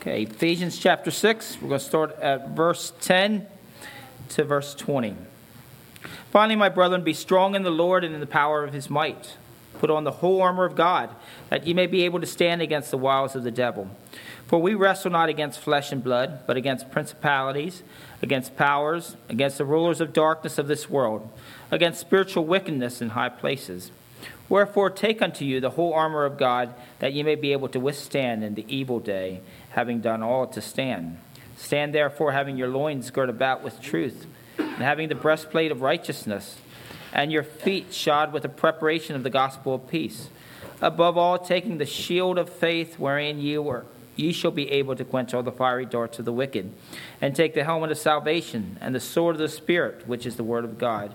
Okay, 0.00 0.22
Ephesians 0.22 0.78
chapter 0.78 1.10
6. 1.10 1.58
We're 1.60 1.68
going 1.68 1.78
to 1.78 1.84
start 1.84 2.18
at 2.20 2.56
verse 2.56 2.94
10 3.02 3.46
to 4.30 4.44
verse 4.44 4.74
20. 4.74 5.14
Finally, 6.30 6.56
my 6.56 6.70
brethren, 6.70 7.04
be 7.04 7.12
strong 7.12 7.54
in 7.54 7.64
the 7.64 7.70
Lord 7.70 8.02
and 8.02 8.14
in 8.14 8.20
the 8.20 8.26
power 8.26 8.64
of 8.64 8.72
his 8.72 8.88
might. 8.88 9.36
Put 9.78 9.90
on 9.90 10.04
the 10.04 10.10
whole 10.10 10.40
armor 10.40 10.64
of 10.64 10.74
God, 10.74 11.10
that 11.50 11.66
ye 11.66 11.74
may 11.74 11.86
be 11.86 12.06
able 12.06 12.18
to 12.18 12.26
stand 12.26 12.62
against 12.62 12.90
the 12.90 12.96
wiles 12.96 13.36
of 13.36 13.42
the 13.42 13.50
devil. 13.50 13.90
For 14.46 14.58
we 14.58 14.72
wrestle 14.72 15.10
not 15.10 15.28
against 15.28 15.60
flesh 15.60 15.92
and 15.92 16.02
blood, 16.02 16.46
but 16.46 16.56
against 16.56 16.90
principalities, 16.90 17.82
against 18.22 18.56
powers, 18.56 19.16
against 19.28 19.58
the 19.58 19.66
rulers 19.66 20.00
of 20.00 20.14
darkness 20.14 20.56
of 20.56 20.66
this 20.66 20.88
world, 20.88 21.30
against 21.70 22.00
spiritual 22.00 22.46
wickedness 22.46 23.02
in 23.02 23.10
high 23.10 23.28
places. 23.28 23.90
Wherefore, 24.50 24.90
take 24.90 25.22
unto 25.22 25.44
you 25.44 25.60
the 25.60 25.70
whole 25.70 25.94
armor 25.94 26.24
of 26.24 26.36
God, 26.36 26.74
that 26.98 27.14
ye 27.14 27.22
may 27.22 27.36
be 27.36 27.52
able 27.52 27.68
to 27.68 27.80
withstand 27.80 28.42
in 28.42 28.56
the 28.56 28.66
evil 28.68 28.98
day, 28.98 29.40
having 29.70 30.00
done 30.00 30.22
all 30.22 30.48
to 30.48 30.60
stand. 30.60 31.18
Stand 31.56 31.94
therefore, 31.94 32.32
having 32.32 32.56
your 32.56 32.68
loins 32.68 33.10
girt 33.10 33.30
about 33.30 33.62
with 33.62 33.80
truth 33.80 34.26
and 34.58 34.78
having 34.78 35.08
the 35.08 35.14
breastplate 35.14 35.70
of 35.70 35.82
righteousness, 35.82 36.58
and 37.12 37.30
your 37.30 37.44
feet 37.44 37.94
shod 37.94 38.32
with 38.32 38.42
the 38.42 38.48
preparation 38.48 39.14
of 39.14 39.22
the 39.22 39.30
gospel 39.30 39.76
of 39.76 39.88
peace. 39.88 40.28
Above 40.82 41.16
all, 41.16 41.38
taking 41.38 41.78
the 41.78 41.86
shield 41.86 42.36
of 42.36 42.48
faith 42.48 42.98
wherein 42.98 43.38
ye 43.38 43.56
were 43.56 43.86
ye 44.20 44.32
shall 44.32 44.50
be 44.50 44.70
able 44.70 44.94
to 44.94 45.04
quench 45.04 45.32
all 45.32 45.42
the 45.42 45.52
fiery 45.52 45.86
darts 45.86 46.18
of 46.18 46.24
the 46.24 46.32
wicked, 46.32 46.72
and 47.20 47.34
take 47.34 47.54
the 47.54 47.64
helmet 47.64 47.90
of 47.90 47.98
salvation 47.98 48.76
and 48.80 48.94
the 48.94 49.00
sword 49.00 49.34
of 49.34 49.40
the 49.40 49.48
Spirit, 49.48 50.06
which 50.06 50.26
is 50.26 50.36
the 50.36 50.44
word 50.44 50.64
of 50.64 50.78
God, 50.78 51.14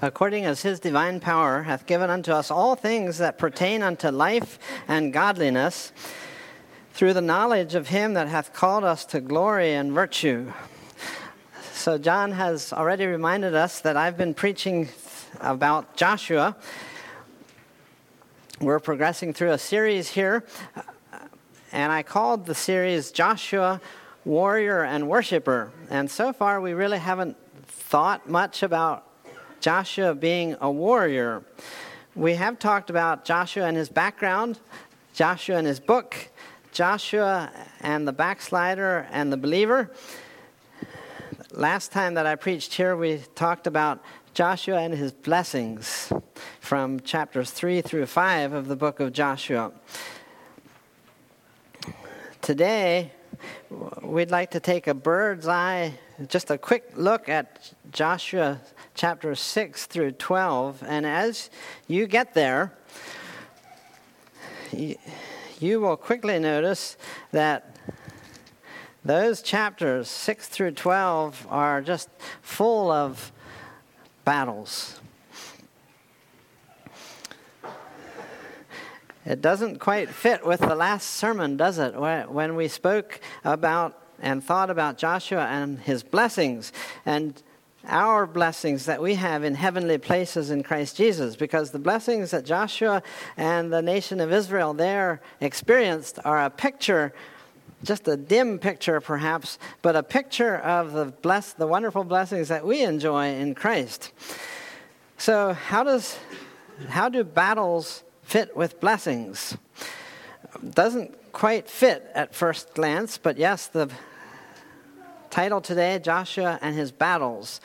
According 0.00 0.44
as 0.44 0.62
his 0.62 0.78
divine 0.78 1.20
power 1.20 1.62
hath 1.64 1.86
given 1.86 2.10
unto 2.10 2.32
us 2.32 2.50
all 2.50 2.76
things 2.76 3.18
that 3.18 3.38
pertain 3.38 3.82
unto 3.82 4.08
life 4.10 4.58
and 4.86 5.12
godliness 5.12 5.92
through 6.92 7.12
the 7.12 7.20
knowledge 7.20 7.74
of 7.74 7.88
him 7.88 8.14
that 8.14 8.28
hath 8.28 8.52
called 8.52 8.84
us 8.84 9.04
to 9.04 9.20
glory 9.20 9.74
and 9.74 9.92
virtue. 9.92 10.52
So, 11.72 11.96
John 11.96 12.32
has 12.32 12.72
already 12.72 13.06
reminded 13.06 13.54
us 13.54 13.80
that 13.80 13.96
I've 13.96 14.16
been 14.16 14.34
preaching 14.34 14.88
about 15.40 15.96
Joshua. 15.96 16.56
We're 18.60 18.80
progressing 18.80 19.32
through 19.32 19.52
a 19.52 19.58
series 19.58 20.08
here, 20.08 20.44
and 21.70 21.92
I 21.92 22.02
called 22.02 22.46
the 22.46 22.54
series 22.54 23.12
Joshua, 23.12 23.80
Warrior 24.24 24.82
and 24.82 25.08
Worshipper. 25.08 25.70
And 25.88 26.10
so 26.10 26.32
far, 26.32 26.60
we 26.60 26.72
really 26.72 26.98
haven't 26.98 27.36
thought 27.66 28.28
much 28.28 28.64
about 28.64 29.07
Joshua 29.60 30.14
being 30.14 30.56
a 30.60 30.70
warrior. 30.70 31.42
We 32.14 32.34
have 32.34 32.58
talked 32.58 32.90
about 32.90 33.24
Joshua 33.24 33.66
and 33.66 33.76
his 33.76 33.88
background, 33.88 34.60
Joshua 35.14 35.56
and 35.56 35.66
his 35.66 35.80
book, 35.80 36.28
Joshua 36.72 37.50
and 37.80 38.06
the 38.06 38.12
backslider 38.12 39.06
and 39.10 39.32
the 39.32 39.36
believer. 39.36 39.90
Last 41.52 41.90
time 41.90 42.14
that 42.14 42.26
I 42.26 42.36
preached 42.36 42.74
here, 42.74 42.96
we 42.96 43.22
talked 43.34 43.66
about 43.66 44.02
Joshua 44.32 44.78
and 44.78 44.94
his 44.94 45.10
blessings 45.10 46.12
from 46.60 47.00
chapters 47.00 47.50
3 47.50 47.80
through 47.80 48.06
5 48.06 48.52
of 48.52 48.68
the 48.68 48.76
book 48.76 49.00
of 49.00 49.12
Joshua. 49.12 49.72
Today, 52.42 53.10
we'd 54.02 54.30
like 54.30 54.52
to 54.52 54.60
take 54.60 54.86
a 54.86 54.94
bird's 54.94 55.48
eye, 55.48 55.94
just 56.28 56.50
a 56.50 56.58
quick 56.58 56.92
look 56.94 57.28
at 57.28 57.72
Joshua 57.90 58.60
chapter 58.98 59.34
6 59.34 59.86
through 59.86 60.10
12. 60.12 60.82
And 60.84 61.06
as 61.06 61.50
you 61.86 62.06
get 62.08 62.34
there, 62.34 62.72
you 64.72 65.80
will 65.80 65.96
quickly 65.96 66.38
notice 66.40 66.96
that 67.30 67.76
those 69.04 69.40
chapters 69.40 70.08
6 70.10 70.48
through 70.48 70.72
12 70.72 71.46
are 71.48 71.80
just 71.80 72.10
full 72.42 72.90
of 72.90 73.30
battles. 74.24 75.00
It 79.24 79.40
doesn't 79.40 79.78
quite 79.78 80.08
fit 80.08 80.44
with 80.44 80.60
the 80.60 80.74
last 80.74 81.08
sermon, 81.10 81.56
does 81.56 81.78
it? 81.78 81.94
When 81.94 82.56
we 82.56 82.66
spoke 82.66 83.20
about 83.44 84.02
and 84.18 84.42
thought 84.42 84.70
about 84.70 84.98
Joshua 84.98 85.46
and 85.46 85.78
his 85.78 86.02
blessings. 86.02 86.72
And 87.06 87.40
our 87.88 88.26
blessings 88.26 88.86
that 88.86 89.00
we 89.00 89.14
have 89.14 89.44
in 89.44 89.54
heavenly 89.54 89.98
places 89.98 90.50
in 90.50 90.62
Christ 90.62 90.96
Jesus 90.96 91.36
because 91.36 91.70
the 91.70 91.78
blessings 91.78 92.30
that 92.30 92.44
Joshua 92.44 93.02
and 93.36 93.72
the 93.72 93.82
nation 93.82 94.20
of 94.20 94.32
Israel 94.32 94.74
there 94.74 95.20
experienced 95.40 96.18
are 96.24 96.44
a 96.44 96.50
picture 96.50 97.12
just 97.84 98.08
a 98.08 98.16
dim 98.16 98.58
picture 98.58 99.00
perhaps 99.00 99.58
but 99.82 99.94
a 99.94 100.02
picture 100.02 100.56
of 100.56 100.92
the 100.92 101.06
bless 101.06 101.52
the 101.52 101.66
wonderful 101.66 102.04
blessings 102.04 102.48
that 102.48 102.66
we 102.66 102.82
enjoy 102.82 103.34
in 103.34 103.54
Christ. 103.54 104.12
So 105.16 105.52
how 105.52 105.84
does 105.84 106.18
how 106.88 107.08
do 107.08 107.24
battles 107.24 108.02
fit 108.22 108.56
with 108.56 108.80
blessings? 108.80 109.56
Doesn't 110.70 111.32
quite 111.32 111.68
fit 111.68 112.04
at 112.14 112.34
first 112.34 112.74
glance 112.74 113.16
but 113.16 113.38
yes 113.38 113.68
the 113.68 113.90
title 115.30 115.60
today 115.60 115.98
Joshua 115.98 116.58
and 116.62 116.74
his 116.74 116.92
battles. 116.92 117.60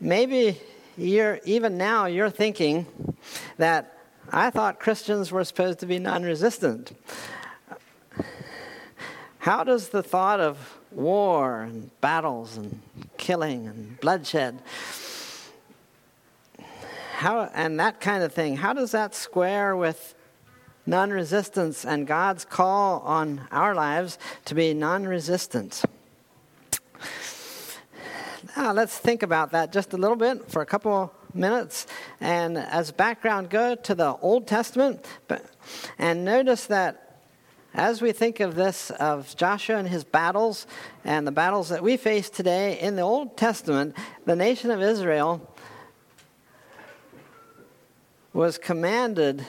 Maybe 0.00 0.60
you're, 0.96 1.40
even 1.44 1.76
now 1.76 2.06
you're 2.06 2.30
thinking 2.30 2.86
that 3.56 3.98
I 4.30 4.50
thought 4.50 4.78
Christians 4.78 5.32
were 5.32 5.44
supposed 5.44 5.80
to 5.80 5.86
be 5.86 5.98
non 5.98 6.22
resistant. 6.22 6.92
How 9.38 9.64
does 9.64 9.88
the 9.88 10.02
thought 10.02 10.40
of 10.40 10.78
war 10.90 11.62
and 11.62 11.90
battles 12.00 12.56
and 12.56 12.80
killing 13.16 13.66
and 13.66 13.98
bloodshed 14.00 14.62
how, 17.18 17.50
and 17.52 17.80
that 17.80 18.00
kind 18.00 18.22
of 18.22 18.32
thing, 18.32 18.56
how 18.56 18.72
does 18.72 18.92
that 18.92 19.12
square 19.12 19.76
with 19.76 20.14
non 20.86 21.10
resistance 21.10 21.84
and 21.84 22.06
God's 22.06 22.44
call 22.44 23.00
on 23.00 23.48
our 23.50 23.74
lives 23.74 24.20
to 24.44 24.54
be 24.54 24.72
non 24.72 25.04
resistant? 25.04 25.82
Now, 28.56 28.72
let's 28.72 28.96
think 28.98 29.22
about 29.22 29.52
that 29.52 29.72
just 29.72 29.92
a 29.92 29.96
little 29.96 30.16
bit 30.16 30.50
for 30.50 30.62
a 30.62 30.66
couple 30.66 31.12
minutes. 31.34 31.86
And 32.20 32.56
as 32.56 32.90
background, 32.90 33.50
go 33.50 33.74
to 33.74 33.94
the 33.94 34.16
Old 34.16 34.46
Testament 34.46 35.04
and 35.98 36.24
notice 36.24 36.66
that 36.66 37.20
as 37.74 38.00
we 38.02 38.12
think 38.12 38.40
of 38.40 38.54
this, 38.54 38.90
of 38.90 39.36
Joshua 39.36 39.76
and 39.76 39.88
his 39.88 40.02
battles 40.02 40.66
and 41.04 41.26
the 41.26 41.32
battles 41.32 41.68
that 41.68 41.82
we 41.82 41.96
face 41.96 42.30
today 42.30 42.78
in 42.80 42.96
the 42.96 43.02
Old 43.02 43.36
Testament, 43.36 43.94
the 44.24 44.34
nation 44.34 44.70
of 44.70 44.82
Israel 44.82 45.46
was 48.32 48.58
commanded 48.58 49.44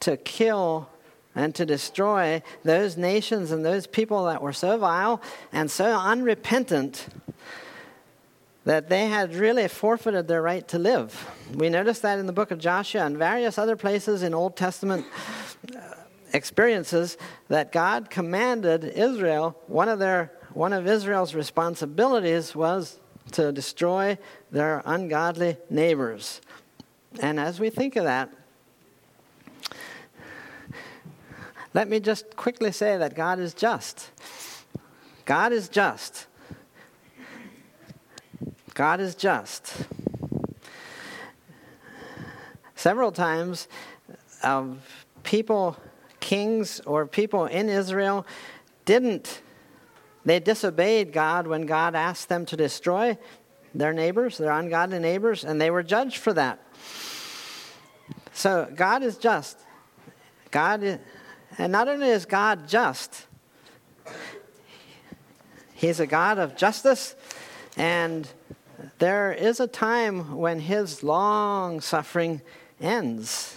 to 0.00 0.16
kill 0.16 0.88
and 1.36 1.54
to 1.54 1.66
destroy 1.66 2.42
those 2.64 2.96
nations 2.96 3.52
and 3.52 3.64
those 3.64 3.86
people 3.86 4.24
that 4.24 4.42
were 4.42 4.54
so 4.54 4.76
vile 4.78 5.20
and 5.52 5.70
so 5.70 5.96
unrepentant 5.96 7.06
that 8.64 8.88
they 8.88 9.06
had 9.06 9.36
really 9.36 9.68
forfeited 9.68 10.26
their 10.26 10.42
right 10.42 10.66
to 10.66 10.78
live. 10.78 11.30
We 11.54 11.68
notice 11.68 12.00
that 12.00 12.18
in 12.18 12.26
the 12.26 12.32
book 12.32 12.50
of 12.50 12.58
Joshua 12.58 13.06
and 13.06 13.16
various 13.16 13.58
other 13.58 13.76
places 13.76 14.24
in 14.24 14.34
Old 14.34 14.56
Testament 14.56 15.06
uh, 15.76 15.80
experiences 16.32 17.16
that 17.46 17.70
God 17.70 18.10
commanded 18.10 18.82
Israel, 18.82 19.56
one 19.68 19.88
of 19.88 20.00
their 20.00 20.32
one 20.52 20.72
of 20.72 20.86
Israel's 20.86 21.34
responsibilities 21.34 22.56
was 22.56 22.98
to 23.32 23.52
destroy 23.52 24.16
their 24.50 24.82
ungodly 24.86 25.58
neighbors. 25.68 26.40
And 27.20 27.38
as 27.38 27.60
we 27.60 27.68
think 27.68 27.94
of 27.96 28.04
that, 28.04 28.30
let 31.76 31.90
me 31.90 32.00
just 32.00 32.36
quickly 32.36 32.72
say 32.72 32.96
that 32.96 33.14
God 33.14 33.38
is 33.38 33.52
just. 33.52 34.10
God 35.26 35.52
is 35.52 35.68
just. 35.68 36.26
God 38.72 38.98
is 38.98 39.14
just. 39.14 39.74
Several 42.76 43.12
times, 43.12 43.68
uh, 44.42 44.68
people 45.22 45.76
kings 46.18 46.80
or 46.86 47.06
people 47.06 47.44
in 47.44 47.68
Israel 47.68 48.26
didn't, 48.86 49.42
they 50.24 50.40
disobeyed 50.40 51.12
God 51.12 51.46
when 51.46 51.66
God 51.66 51.94
asked 51.94 52.30
them 52.30 52.46
to 52.46 52.56
destroy 52.56 53.18
their 53.74 53.92
neighbors, 53.92 54.38
their 54.38 54.52
ungodly 54.52 54.98
neighbors, 54.98 55.44
and 55.44 55.60
they 55.60 55.70
were 55.70 55.82
judged 55.82 56.16
for 56.16 56.32
that. 56.32 56.58
So 58.32 58.66
God 58.74 59.02
is 59.02 59.18
just. 59.18 59.58
God, 60.50 60.82
is, 60.82 60.98
and 61.58 61.72
not 61.72 61.88
only 61.88 62.08
is 62.08 62.26
God 62.26 62.68
just, 62.68 63.26
He's 65.74 66.00
a 66.00 66.06
God 66.06 66.38
of 66.38 66.56
justice, 66.56 67.14
and 67.76 68.28
there 68.98 69.32
is 69.32 69.60
a 69.60 69.66
time 69.66 70.36
when 70.36 70.60
His 70.60 71.02
long 71.02 71.80
suffering 71.80 72.40
ends. 72.80 73.56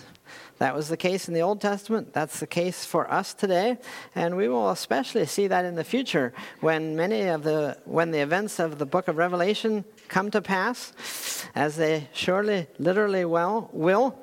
That 0.59 0.75
was 0.75 0.89
the 0.89 0.97
case 0.97 1.29
in 1.29 1.33
the 1.33 1.41
Old 1.41 1.61
Testament. 1.61 2.11
That's 2.11 2.41
the 2.41 2.47
case 2.47 2.83
for 2.83 3.09
us 3.09 3.33
today, 3.33 3.77
and 4.13 4.35
we 4.35 4.49
will 4.49 4.71
especially 4.71 5.25
see 5.25 5.47
that 5.47 5.63
in 5.63 5.75
the 5.75 5.85
future 5.85 6.33
when 6.59 6.97
many 6.97 7.21
of 7.29 7.43
the 7.43 7.77
when 7.85 8.11
the 8.11 8.19
events 8.19 8.59
of 8.59 8.77
the 8.77 8.85
book 8.85 9.07
of 9.07 9.15
Revelation 9.15 9.85
come 10.09 10.29
to 10.31 10.41
pass, 10.41 11.47
as 11.55 11.77
they 11.77 12.09
surely, 12.11 12.67
literally, 12.77 13.23
well 13.23 13.69
will. 13.71 14.19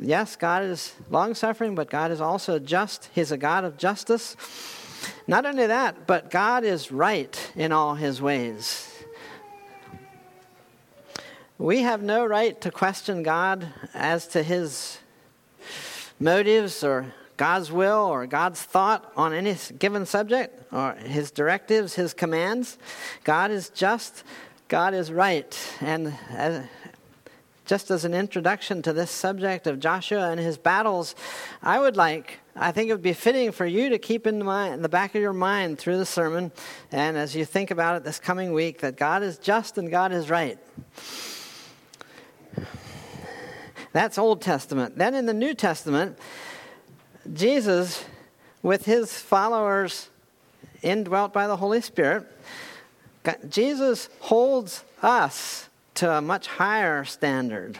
Yes, 0.00 0.36
God 0.36 0.62
is 0.62 0.94
long 1.10 1.34
suffering, 1.34 1.74
but 1.74 1.90
God 1.90 2.10
is 2.10 2.20
also 2.20 2.58
just. 2.58 3.10
He's 3.14 3.32
a 3.32 3.36
God 3.36 3.64
of 3.64 3.76
justice. 3.76 4.36
Not 5.26 5.44
only 5.44 5.66
that, 5.66 6.06
but 6.06 6.30
God 6.30 6.64
is 6.64 6.90
right 6.90 7.52
in 7.54 7.72
all 7.72 7.94
his 7.94 8.22
ways. 8.22 8.90
We 11.58 11.82
have 11.82 12.02
no 12.02 12.26
right 12.26 12.58
to 12.62 12.70
question 12.70 13.22
God 13.22 13.68
as 13.92 14.26
to 14.28 14.42
his 14.42 14.98
motives 16.18 16.82
or 16.82 17.14
God's 17.36 17.70
will 17.70 18.06
or 18.06 18.26
God's 18.26 18.62
thought 18.62 19.12
on 19.16 19.32
any 19.32 19.56
given 19.78 20.06
subject 20.06 20.72
or 20.72 20.92
his 20.94 21.30
directives, 21.30 21.94
his 21.94 22.14
commands. 22.14 22.78
God 23.24 23.50
is 23.50 23.68
just, 23.70 24.24
God 24.68 24.94
is 24.94 25.12
right. 25.12 25.56
And 25.80 26.14
uh, 26.36 26.60
just 27.64 27.90
as 27.90 28.04
an 28.04 28.14
introduction 28.14 28.82
to 28.82 28.92
this 28.92 29.10
subject 29.10 29.66
of 29.66 29.80
Joshua 29.80 30.30
and 30.30 30.38
his 30.38 30.58
battles, 30.58 31.14
I 31.62 31.78
would 31.78 31.96
like, 31.96 32.40
I 32.54 32.72
think 32.72 32.90
it 32.90 32.92
would 32.92 33.02
be 33.02 33.14
fitting 33.14 33.52
for 33.52 33.64
you 33.64 33.88
to 33.90 33.98
keep 33.98 34.26
in, 34.26 34.44
mind, 34.44 34.74
in 34.74 34.82
the 34.82 34.88
back 34.88 35.14
of 35.14 35.22
your 35.22 35.32
mind 35.32 35.78
through 35.78 35.98
the 35.98 36.06
sermon 36.06 36.52
and 36.92 37.16
as 37.16 37.34
you 37.34 37.44
think 37.44 37.70
about 37.70 37.96
it 37.96 38.04
this 38.04 38.18
coming 38.18 38.52
week 38.52 38.80
that 38.80 38.96
God 38.96 39.22
is 39.22 39.38
just 39.38 39.78
and 39.78 39.90
God 39.90 40.12
is 40.12 40.28
right. 40.28 40.58
That's 43.92 44.18
Old 44.18 44.42
Testament. 44.42 44.98
Then 44.98 45.14
in 45.14 45.26
the 45.26 45.34
New 45.34 45.54
Testament, 45.54 46.18
Jesus, 47.32 48.04
with 48.62 48.84
his 48.84 49.18
followers 49.18 50.10
indwelt 50.82 51.32
by 51.32 51.46
the 51.46 51.56
Holy 51.56 51.80
Spirit, 51.80 52.26
Jesus 53.48 54.10
holds 54.20 54.84
us 55.00 55.68
to 55.94 56.10
a 56.10 56.20
much 56.20 56.46
higher 56.46 57.04
standard. 57.04 57.78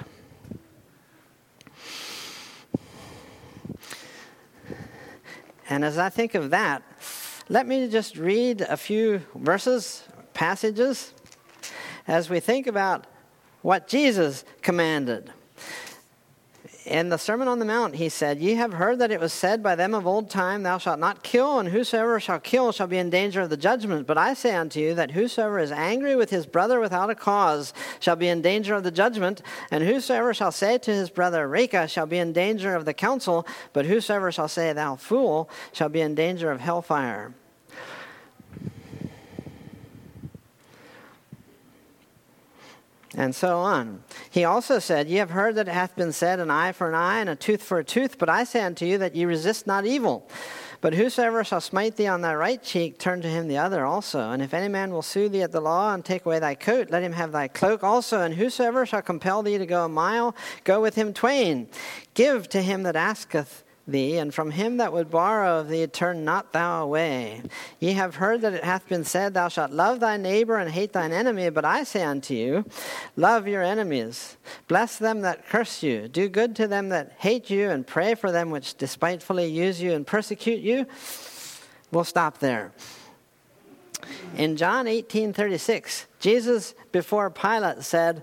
And 5.68 5.84
as 5.84 5.98
I 5.98 6.08
think 6.08 6.34
of 6.34 6.50
that, 6.50 6.82
let 7.48 7.66
me 7.66 7.88
just 7.88 8.16
read 8.16 8.60
a 8.60 8.76
few 8.76 9.22
verses, 9.34 10.04
passages, 10.32 11.14
as 12.06 12.30
we 12.30 12.40
think 12.40 12.66
about 12.66 13.06
what 13.62 13.88
Jesus 13.88 14.44
commanded 14.62 15.32
in 16.86 17.08
the 17.08 17.16
Sermon 17.16 17.48
on 17.48 17.58
the 17.58 17.64
Mount, 17.64 17.94
he 17.94 18.10
said, 18.10 18.40
Ye 18.40 18.54
have 18.54 18.74
heard 18.74 18.98
that 18.98 19.10
it 19.10 19.20
was 19.20 19.32
said 19.32 19.62
by 19.62 19.74
them 19.74 19.94
of 19.94 20.06
old 20.06 20.28
time, 20.28 20.62
Thou 20.62 20.76
shalt 20.76 20.98
not 20.98 21.22
kill, 21.22 21.58
and 21.58 21.70
whosoever 21.70 22.20
shall 22.20 22.38
kill 22.38 22.72
shall 22.72 22.86
be 22.86 22.98
in 22.98 23.08
danger 23.08 23.40
of 23.40 23.50
the 23.50 23.56
judgment. 23.56 24.06
But 24.06 24.18
I 24.18 24.34
say 24.34 24.54
unto 24.54 24.80
you 24.80 24.94
that 24.94 25.12
whosoever 25.12 25.58
is 25.58 25.72
angry 25.72 26.14
with 26.14 26.28
his 26.28 26.44
brother 26.44 26.80
without 26.80 27.08
a 27.08 27.14
cause 27.14 27.72
shall 28.00 28.16
be 28.16 28.28
in 28.28 28.42
danger 28.42 28.74
of 28.74 28.82
the 28.82 28.90
judgment, 28.90 29.40
and 29.70 29.82
whosoever 29.82 30.34
shall 30.34 30.52
say 30.52 30.76
to 30.78 30.90
his 30.90 31.08
brother, 31.08 31.48
Raca, 31.48 31.88
shall 31.88 32.06
be 32.06 32.18
in 32.18 32.32
danger 32.34 32.74
of 32.74 32.84
the 32.84 32.94
council, 32.94 33.46
but 33.72 33.86
whosoever 33.86 34.30
shall 34.30 34.48
say, 34.48 34.72
Thou 34.72 34.96
fool, 34.96 35.48
shall 35.72 35.88
be 35.88 36.02
in 36.02 36.14
danger 36.14 36.50
of 36.50 36.60
hellfire. 36.60 37.32
and 43.16 43.34
so 43.34 43.58
on. 43.58 44.02
He 44.34 44.42
also 44.42 44.80
said, 44.80 45.08
Ye 45.08 45.18
have 45.18 45.30
heard 45.30 45.54
that 45.54 45.68
it 45.68 45.74
hath 45.74 45.94
been 45.94 46.10
said, 46.10 46.40
An 46.40 46.50
eye 46.50 46.72
for 46.72 46.88
an 46.88 46.96
eye, 46.96 47.20
and 47.20 47.30
a 47.30 47.36
tooth 47.36 47.62
for 47.62 47.78
a 47.78 47.84
tooth. 47.84 48.18
But 48.18 48.28
I 48.28 48.42
say 48.42 48.64
unto 48.64 48.84
you 48.84 48.98
that 48.98 49.14
ye 49.14 49.26
resist 49.26 49.64
not 49.64 49.86
evil. 49.86 50.28
But 50.80 50.92
whosoever 50.92 51.44
shall 51.44 51.60
smite 51.60 51.94
thee 51.94 52.08
on 52.08 52.20
thy 52.20 52.34
right 52.34 52.60
cheek, 52.60 52.98
turn 52.98 53.22
to 53.22 53.28
him 53.28 53.46
the 53.46 53.58
other 53.58 53.86
also. 53.86 54.32
And 54.32 54.42
if 54.42 54.52
any 54.52 54.66
man 54.66 54.92
will 54.92 55.02
sue 55.02 55.28
thee 55.28 55.42
at 55.42 55.52
the 55.52 55.60
law, 55.60 55.94
and 55.94 56.04
take 56.04 56.26
away 56.26 56.40
thy 56.40 56.56
coat, 56.56 56.90
let 56.90 57.04
him 57.04 57.12
have 57.12 57.30
thy 57.30 57.46
cloak 57.46 57.84
also. 57.84 58.22
And 58.22 58.34
whosoever 58.34 58.84
shall 58.84 59.02
compel 59.02 59.44
thee 59.44 59.56
to 59.56 59.66
go 59.66 59.84
a 59.84 59.88
mile, 59.88 60.34
go 60.64 60.82
with 60.82 60.96
him 60.96 61.14
twain. 61.14 61.68
Give 62.14 62.48
to 62.48 62.60
him 62.60 62.82
that 62.82 62.96
asketh 62.96 63.62
thee, 63.86 64.16
and 64.16 64.32
from 64.32 64.50
him 64.50 64.78
that 64.78 64.92
would 64.92 65.10
borrow 65.10 65.60
of 65.60 65.68
thee 65.68 65.86
turn 65.86 66.24
not 66.24 66.52
thou 66.52 66.82
away. 66.82 67.42
Ye 67.78 67.92
have 67.92 68.16
heard 68.16 68.40
that 68.40 68.54
it 68.54 68.64
hath 68.64 68.88
been 68.88 69.04
said, 69.04 69.34
Thou 69.34 69.48
shalt 69.48 69.70
love 69.70 70.00
thy 70.00 70.16
neighbor 70.16 70.56
and 70.56 70.70
hate 70.70 70.92
thine 70.92 71.12
enemy. 71.12 71.50
But 71.50 71.64
I 71.64 71.84
say 71.84 72.02
unto 72.02 72.34
you, 72.34 72.64
Love 73.16 73.46
your 73.46 73.62
enemies, 73.62 74.36
bless 74.68 74.96
them 74.96 75.20
that 75.22 75.46
curse 75.48 75.82
you, 75.82 76.08
do 76.08 76.28
good 76.28 76.56
to 76.56 76.66
them 76.66 76.88
that 76.88 77.12
hate 77.18 77.50
you, 77.50 77.70
and 77.70 77.86
pray 77.86 78.14
for 78.14 78.32
them 78.32 78.50
which 78.50 78.76
despitefully 78.76 79.46
use 79.46 79.80
you 79.80 79.92
and 79.92 80.06
persecute 80.06 80.60
you. 80.60 80.86
We'll 81.90 82.04
stop 82.04 82.38
there. 82.38 82.72
In 84.36 84.56
John 84.56 84.86
18 84.86 85.32
36, 85.32 86.06
Jesus 86.20 86.74
before 86.92 87.30
Pilate 87.30 87.82
said, 87.82 88.22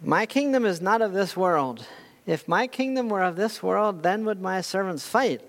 My 0.00 0.26
kingdom 0.26 0.64
is 0.64 0.80
not 0.80 1.02
of 1.02 1.12
this 1.12 1.36
world. 1.36 1.84
If 2.24 2.46
my 2.46 2.68
kingdom 2.68 3.08
were 3.08 3.22
of 3.22 3.34
this 3.34 3.62
world, 3.62 4.02
then 4.02 4.24
would 4.26 4.40
my 4.40 4.60
servants 4.60 5.06
fight. 5.06 5.40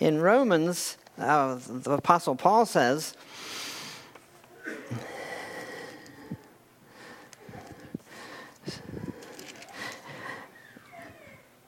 In 0.00 0.20
Romans, 0.20 0.96
uh, 1.18 1.58
the 1.66 1.92
Apostle 1.92 2.34
Paul 2.34 2.66
says, 2.66 3.14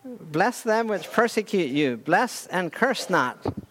Bless 0.04 0.62
them 0.62 0.88
which 0.88 1.10
persecute 1.10 1.70
you, 1.70 1.98
bless 1.98 2.46
and 2.46 2.72
curse 2.72 3.10
not. 3.10 3.61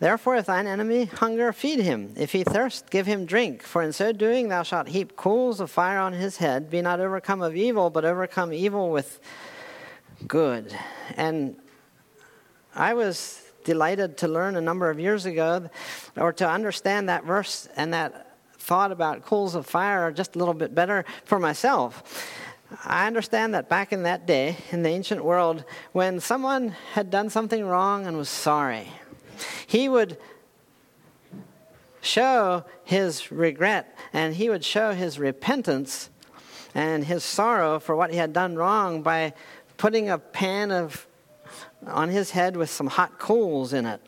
Therefore, 0.00 0.36
if 0.36 0.46
thine 0.46 0.68
enemy 0.68 1.06
hunger, 1.06 1.52
feed 1.52 1.80
him. 1.80 2.14
If 2.16 2.32
he 2.32 2.44
thirst, 2.44 2.88
give 2.90 3.06
him 3.06 3.26
drink. 3.26 3.62
For 3.62 3.82
in 3.82 3.92
so 3.92 4.12
doing, 4.12 4.48
thou 4.48 4.62
shalt 4.62 4.88
heap 4.88 5.16
coals 5.16 5.58
of 5.60 5.70
fire 5.70 5.98
on 5.98 6.12
his 6.12 6.36
head. 6.36 6.70
Be 6.70 6.80
not 6.82 7.00
overcome 7.00 7.42
of 7.42 7.56
evil, 7.56 7.90
but 7.90 8.04
overcome 8.04 8.52
evil 8.52 8.90
with 8.90 9.18
good. 10.26 10.72
And 11.16 11.56
I 12.76 12.94
was 12.94 13.42
delighted 13.64 14.16
to 14.18 14.28
learn 14.28 14.54
a 14.54 14.60
number 14.60 14.88
of 14.88 15.00
years 15.00 15.26
ago, 15.26 15.68
or 16.16 16.32
to 16.34 16.48
understand 16.48 17.08
that 17.08 17.24
verse 17.24 17.68
and 17.76 17.92
that 17.92 18.36
thought 18.56 18.92
about 18.92 19.24
coals 19.24 19.54
of 19.54 19.66
fire 19.66 20.12
just 20.12 20.36
a 20.36 20.38
little 20.38 20.54
bit 20.54 20.74
better 20.74 21.04
for 21.24 21.38
myself. 21.38 22.24
I 22.84 23.06
understand 23.06 23.54
that 23.54 23.68
back 23.68 23.92
in 23.92 24.04
that 24.04 24.26
day, 24.26 24.56
in 24.70 24.82
the 24.82 24.90
ancient 24.90 25.24
world, 25.24 25.64
when 25.92 26.20
someone 26.20 26.76
had 26.92 27.10
done 27.10 27.30
something 27.30 27.64
wrong 27.64 28.06
and 28.06 28.16
was 28.16 28.28
sorry, 28.28 28.88
he 29.66 29.88
would 29.88 30.18
show 32.00 32.64
his 32.84 33.30
regret 33.30 33.96
and 34.12 34.34
he 34.34 34.48
would 34.48 34.64
show 34.64 34.92
his 34.92 35.18
repentance 35.18 36.10
and 36.74 37.04
his 37.04 37.24
sorrow 37.24 37.78
for 37.78 37.96
what 37.96 38.10
he 38.10 38.16
had 38.16 38.32
done 38.32 38.56
wrong 38.56 39.02
by 39.02 39.32
putting 39.76 40.08
a 40.08 40.18
pan 40.18 40.70
of 40.70 41.06
on 41.86 42.08
his 42.08 42.32
head 42.32 42.56
with 42.56 42.70
some 42.70 42.86
hot 42.88 43.18
coals 43.18 43.72
in 43.72 43.86
it. 43.86 44.00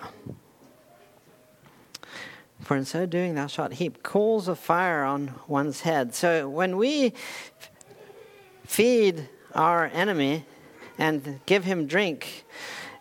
For 2.61 2.77
in 2.77 2.85
so 2.85 3.07
doing, 3.07 3.35
thou 3.35 3.47
shalt 3.47 3.75
heap 3.75 4.03
coals 4.03 4.49
of 4.49 4.59
fire 4.59 5.03
on 5.03 5.35
one's 5.49 5.81
head. 5.81 6.15
So 6.15 6.49
when 6.49 6.77
we 6.77 7.15
feed 8.65 9.29
our 9.55 9.87
enemy 9.87 10.45
and 10.99 11.41
give 11.47 11.65
him 11.65 11.87
drink, 11.87 12.45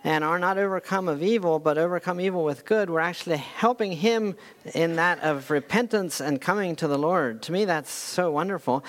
and 0.03 0.23
are 0.23 0.39
not 0.39 0.57
overcome 0.57 1.07
of 1.07 1.21
evil, 1.21 1.59
but 1.59 1.77
overcome 1.77 2.21
evil 2.21 2.43
with 2.43 2.65
good, 2.65 2.89
we're 2.89 2.99
actually 2.99 3.37
helping 3.37 3.91
him 3.91 4.35
in 4.73 4.95
that 4.95 5.19
of 5.19 5.51
repentance 5.51 6.21
and 6.21 6.39
coming 6.39 6.75
to 6.77 6.87
the 6.87 6.97
Lord. 6.97 7.41
To 7.43 7.51
me, 7.51 7.65
that's 7.65 7.91
so 7.91 8.31
wonderful. 8.31 8.83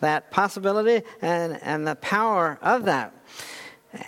That 0.00 0.30
possibility 0.30 1.06
and, 1.22 1.58
and 1.62 1.86
the 1.86 1.96
power 1.96 2.58
of 2.60 2.84
that. 2.84 3.14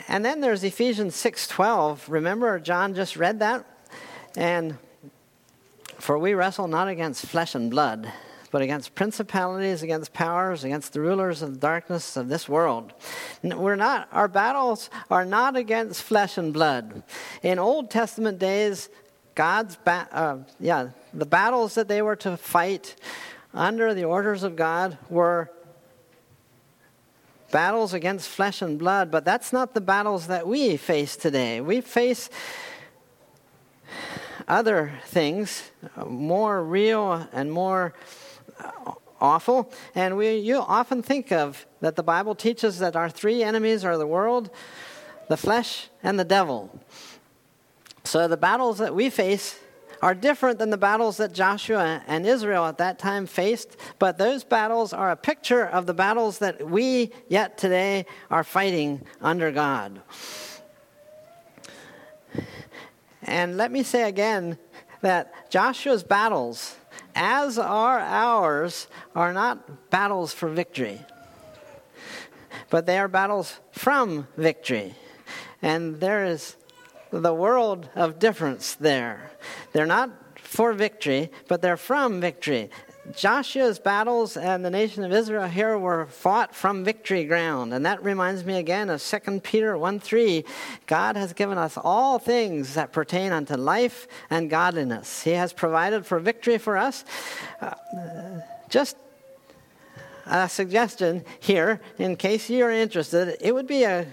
And 0.08 0.24
then 0.24 0.40
there's 0.40 0.64
Ephesians 0.64 1.14
6:12. 1.14 2.08
Remember 2.08 2.58
John 2.58 2.94
just 2.94 3.16
read 3.16 3.38
that? 3.38 3.64
And 4.36 4.76
for 5.98 6.18
we 6.18 6.34
wrestle 6.34 6.68
not 6.68 6.88
against 6.88 7.24
flesh 7.24 7.54
and 7.54 7.70
blood, 7.70 8.12
but 8.50 8.62
against 8.62 8.94
principalities, 8.94 9.82
against 9.82 10.12
powers, 10.12 10.64
against 10.64 10.92
the 10.92 11.00
rulers 11.00 11.42
of 11.42 11.54
the 11.54 11.58
darkness 11.58 12.16
of 12.16 12.28
this 12.28 12.48
world. 12.48 12.92
We're 13.42 13.76
not, 13.76 14.08
our 14.12 14.28
battles 14.28 14.90
are 15.10 15.24
not 15.24 15.56
against 15.56 16.02
flesh 16.02 16.38
and 16.38 16.52
blood. 16.52 17.02
In 17.42 17.58
Old 17.58 17.90
Testament 17.90 18.38
days, 18.38 18.88
God's, 19.34 19.76
ba- 19.76 20.08
uh, 20.12 20.38
yeah, 20.58 20.90
the 21.12 21.26
battles 21.26 21.74
that 21.74 21.88
they 21.88 22.02
were 22.02 22.16
to 22.16 22.36
fight 22.36 22.96
under 23.52 23.94
the 23.94 24.04
orders 24.04 24.42
of 24.42 24.56
God 24.56 24.98
were 25.10 25.50
battles 27.50 27.94
against 27.94 28.28
flesh 28.28 28.62
and 28.62 28.78
blood, 28.78 29.10
but 29.10 29.24
that's 29.24 29.52
not 29.52 29.74
the 29.74 29.80
battles 29.80 30.26
that 30.26 30.46
we 30.46 30.76
face 30.76 31.16
today. 31.16 31.60
We 31.60 31.80
face 31.80 32.28
other 34.48 34.92
things, 35.06 35.70
more 36.06 36.62
real 36.62 37.28
and 37.32 37.50
more 37.50 37.94
uh, 37.94 38.35
awful. 39.20 39.72
And 39.94 40.16
we, 40.16 40.36
you 40.36 40.58
often 40.58 41.02
think 41.02 41.32
of 41.32 41.66
that 41.80 41.96
the 41.96 42.02
Bible 42.02 42.34
teaches 42.34 42.78
that 42.78 42.96
our 42.96 43.08
three 43.08 43.42
enemies 43.42 43.84
are 43.84 43.96
the 43.96 44.06
world, 44.06 44.50
the 45.28 45.36
flesh, 45.36 45.88
and 46.02 46.18
the 46.18 46.24
devil. 46.24 46.80
So 48.04 48.28
the 48.28 48.36
battles 48.36 48.78
that 48.78 48.94
we 48.94 49.10
face 49.10 49.58
are 50.02 50.14
different 50.14 50.58
than 50.58 50.70
the 50.70 50.76
battles 50.76 51.16
that 51.16 51.32
Joshua 51.32 52.02
and 52.06 52.26
Israel 52.26 52.66
at 52.66 52.78
that 52.78 52.98
time 52.98 53.26
faced, 53.26 53.76
but 53.98 54.18
those 54.18 54.44
battles 54.44 54.92
are 54.92 55.10
a 55.10 55.16
picture 55.16 55.66
of 55.66 55.86
the 55.86 55.94
battles 55.94 56.38
that 56.38 56.68
we 56.68 57.10
yet 57.28 57.58
today 57.58 58.06
are 58.30 58.44
fighting 58.44 59.04
under 59.20 59.50
God. 59.50 60.00
And 63.22 63.56
let 63.56 63.72
me 63.72 63.82
say 63.82 64.08
again 64.08 64.58
that 65.00 65.50
Joshua's 65.50 66.04
battles, 66.04 66.76
as 67.16 67.58
are 67.58 67.98
ours, 67.98 68.86
are 69.14 69.32
not 69.32 69.90
battles 69.90 70.32
for 70.32 70.48
victory, 70.48 71.00
but 72.70 72.86
they 72.86 72.98
are 72.98 73.08
battles 73.08 73.58
from 73.72 74.28
victory. 74.36 74.94
And 75.62 75.98
there 75.98 76.26
is 76.26 76.56
the 77.10 77.34
world 77.34 77.88
of 77.94 78.18
difference 78.18 78.74
there. 78.74 79.32
They're 79.72 79.86
not 79.86 80.10
for 80.36 80.72
victory, 80.72 81.30
but 81.48 81.62
they're 81.62 81.76
from 81.76 82.20
victory. 82.20 82.70
Joshua's 83.14 83.78
battles 83.78 84.36
and 84.36 84.64
the 84.64 84.70
nation 84.70 85.04
of 85.04 85.12
Israel 85.12 85.46
here 85.46 85.78
were 85.78 86.06
fought 86.06 86.54
from 86.54 86.84
victory 86.84 87.24
ground. 87.24 87.72
And 87.72 87.86
that 87.86 88.02
reminds 88.02 88.44
me 88.44 88.58
again 88.58 88.90
of 88.90 89.02
2 89.02 89.40
Peter 89.40 89.76
1 89.76 90.00
3. 90.00 90.44
God 90.86 91.16
has 91.16 91.32
given 91.32 91.58
us 91.58 91.76
all 91.76 92.18
things 92.18 92.74
that 92.74 92.92
pertain 92.92 93.32
unto 93.32 93.54
life 93.54 94.08
and 94.30 94.50
godliness. 94.50 95.22
He 95.22 95.32
has 95.32 95.52
provided 95.52 96.04
for 96.06 96.18
victory 96.18 96.58
for 96.58 96.76
us. 96.76 97.04
Uh, 97.60 97.74
just 98.68 98.96
a 100.26 100.48
suggestion 100.48 101.24
here, 101.38 101.80
in 101.98 102.16
case 102.16 102.50
you're 102.50 102.70
interested, 102.70 103.36
it 103.40 103.54
would 103.54 103.66
be 103.66 103.84
a 103.84 104.06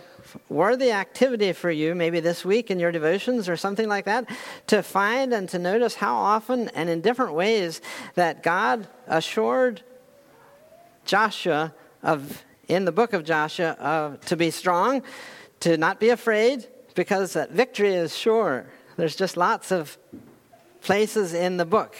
worthy 0.49 0.91
activity 0.91 1.53
for 1.53 1.71
you, 1.71 1.95
maybe 1.95 2.19
this 2.19 2.43
week 2.43 2.71
in 2.71 2.79
your 2.79 2.91
devotions 2.91 3.47
or 3.49 3.57
something 3.57 3.87
like 3.87 4.05
that, 4.05 4.29
to 4.67 4.83
find 4.83 5.33
and 5.33 5.47
to 5.49 5.59
notice 5.59 5.95
how 5.95 6.15
often 6.15 6.69
and 6.69 6.89
in 6.89 7.01
different 7.01 7.33
ways 7.33 7.81
that 8.15 8.43
God 8.43 8.87
assured 9.07 9.81
Joshua 11.05 11.73
of 12.01 12.43
in 12.67 12.85
the 12.85 12.91
book 12.91 13.13
of 13.13 13.23
Joshua 13.23 13.71
uh, 13.79 14.17
to 14.25 14.37
be 14.37 14.49
strong, 14.49 15.03
to 15.59 15.77
not 15.77 15.99
be 15.99 16.09
afraid, 16.09 16.67
because 16.95 17.33
that 17.33 17.51
victory 17.51 17.93
is 17.93 18.15
sure. 18.15 18.65
There's 18.97 19.15
just 19.15 19.37
lots 19.37 19.71
of 19.71 19.97
places 20.81 21.33
in 21.33 21.57
the 21.57 21.65
book. 21.65 21.95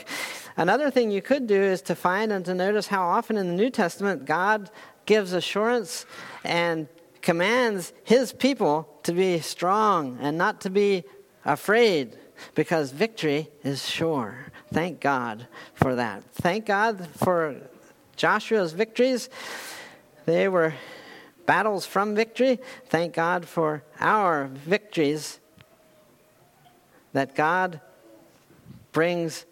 Another 0.55 0.91
thing 0.91 1.09
you 1.09 1.21
could 1.21 1.47
do 1.47 1.59
is 1.59 1.81
to 1.83 1.95
find 1.95 2.31
and 2.31 2.45
to 2.45 2.53
notice 2.53 2.87
how 2.87 3.03
often 3.03 3.37
in 3.37 3.47
the 3.47 3.53
New 3.53 3.69
Testament 3.69 4.25
God 4.25 4.69
gives 5.05 5.33
assurance 5.33 6.05
and 6.43 6.87
commands 7.23 7.93
his 8.03 8.33
people 8.33 8.87
to 9.01 9.13
be 9.13 9.39
strong 9.39 10.19
and 10.21 10.37
not 10.37 10.61
to 10.61 10.69
be 10.69 11.03
afraid 11.45 12.17
because 12.53 12.91
victory 12.91 13.49
is 13.63 13.87
sure. 13.87 14.35
Thank 14.71 14.99
God 14.99 15.47
for 15.73 15.95
that. 15.95 16.23
Thank 16.33 16.65
God 16.65 17.07
for 17.15 17.55
Joshua's 18.17 18.73
victories. 18.73 19.29
They 20.25 20.47
were 20.47 20.73
battles 21.45 21.85
from 21.85 22.13
victory. 22.13 22.59
Thank 22.87 23.13
God 23.13 23.45
for 23.47 23.83
our 23.99 24.47
victories 24.47 25.39
that 27.13 27.35
God 27.35 27.79
brings 28.91 29.45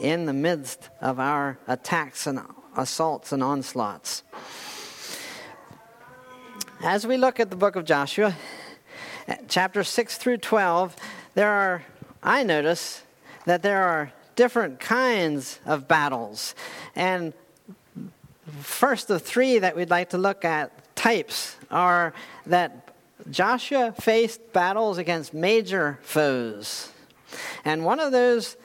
in 0.00 0.26
the 0.26 0.32
midst 0.32 0.88
of 1.00 1.18
our 1.18 1.58
attacks 1.66 2.26
and 2.26 2.40
assaults 2.76 3.32
and 3.32 3.42
onslaughts. 3.42 4.22
As 6.82 7.06
we 7.06 7.18
look 7.18 7.38
at 7.38 7.50
the 7.50 7.56
book 7.56 7.76
of 7.76 7.84
Joshua, 7.84 8.34
chapter 9.48 9.84
6 9.84 10.16
through 10.16 10.38
12, 10.38 10.96
there 11.34 11.50
are, 11.50 11.84
I 12.22 12.42
notice, 12.42 13.02
that 13.44 13.62
there 13.62 13.82
are 13.82 14.12
different 14.34 14.80
kinds 14.80 15.60
of 15.66 15.86
battles. 15.86 16.54
And 16.96 17.34
first 18.62 19.10
of 19.10 19.20
three 19.20 19.58
that 19.58 19.76
we'd 19.76 19.90
like 19.90 20.08
to 20.10 20.18
look 20.18 20.42
at, 20.46 20.96
types, 20.96 21.56
are 21.70 22.14
that 22.46 22.94
Joshua 23.30 23.92
faced 23.92 24.54
battles 24.54 24.96
against 24.96 25.34
major 25.34 25.98
foes. 26.00 26.90
And 27.62 27.84
one 27.84 28.00
of 28.00 28.10
those 28.10 28.56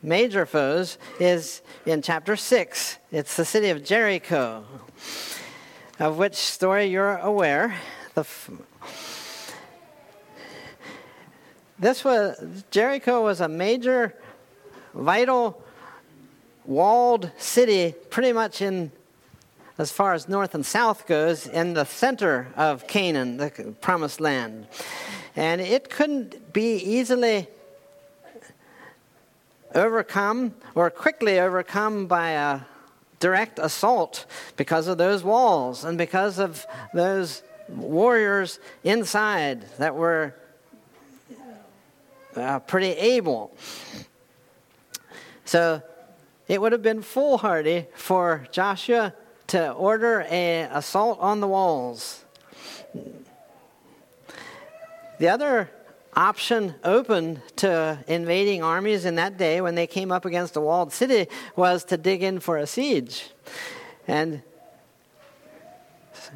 major 0.00 0.46
foes 0.46 0.96
is 1.18 1.60
in 1.86 2.02
chapter 2.02 2.36
6. 2.36 2.98
It's 3.10 3.36
the 3.36 3.44
city 3.44 3.70
of 3.70 3.82
Jericho 3.82 4.64
of 5.98 6.18
which 6.18 6.34
story 6.34 6.86
you're 6.86 7.16
aware. 7.18 7.74
F- 8.16 8.50
this 11.78 12.04
was 12.04 12.64
Jericho 12.70 13.22
was 13.22 13.40
a 13.40 13.48
major, 13.48 14.14
vital, 14.94 15.62
walled 16.64 17.30
city, 17.38 17.94
pretty 18.10 18.32
much 18.32 18.62
in 18.62 18.90
as 19.78 19.92
far 19.92 20.14
as 20.14 20.26
north 20.26 20.54
and 20.54 20.64
south 20.64 21.06
goes, 21.06 21.46
in 21.46 21.74
the 21.74 21.84
center 21.84 22.48
of 22.56 22.86
Canaan, 22.86 23.36
the 23.36 23.50
promised 23.82 24.20
land. 24.20 24.66
And 25.34 25.60
it 25.60 25.90
couldn't 25.90 26.54
be 26.54 26.76
easily 26.76 27.46
overcome 29.74 30.54
or 30.74 30.88
quickly 30.88 31.38
overcome 31.38 32.06
by 32.06 32.30
a 32.30 32.60
direct 33.20 33.58
assault 33.58 34.26
because 34.56 34.86
of 34.86 34.98
those 34.98 35.24
walls 35.24 35.84
and 35.84 35.96
because 35.96 36.38
of 36.38 36.66
those 36.92 37.42
warriors 37.68 38.60
inside 38.84 39.62
that 39.78 39.94
were 39.94 40.34
uh, 42.36 42.58
pretty 42.60 42.90
able. 42.90 43.56
So 45.44 45.82
it 46.48 46.60
would 46.60 46.72
have 46.72 46.82
been 46.82 47.02
foolhardy 47.02 47.86
for 47.94 48.46
Joshua 48.50 49.14
to 49.48 49.72
order 49.72 50.22
an 50.22 50.70
assault 50.72 51.18
on 51.20 51.40
the 51.40 51.48
walls. 51.48 52.24
The 55.18 55.28
other 55.28 55.70
option 56.16 56.74
open 56.82 57.42
to 57.56 57.98
invading 58.08 58.62
armies 58.62 59.04
in 59.04 59.16
that 59.16 59.36
day 59.36 59.60
when 59.60 59.74
they 59.74 59.86
came 59.86 60.10
up 60.10 60.24
against 60.24 60.56
a 60.56 60.60
walled 60.60 60.92
city 60.92 61.28
was 61.54 61.84
to 61.84 61.98
dig 61.98 62.22
in 62.22 62.40
for 62.40 62.56
a 62.56 62.66
siege 62.66 63.28
and 64.08 64.42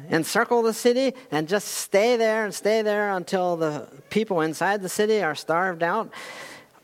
encircle 0.09 0.61
the 0.61 0.73
city 0.73 1.13
and 1.31 1.47
just 1.47 1.67
stay 1.67 2.15
there 2.15 2.45
and 2.45 2.53
stay 2.53 2.83
there 2.83 3.11
until 3.11 3.57
the 3.57 3.87
people 4.11 4.41
inside 4.41 4.81
the 4.81 4.89
city 4.89 5.21
are 5.23 5.35
starved 5.35 5.81
out. 5.81 6.11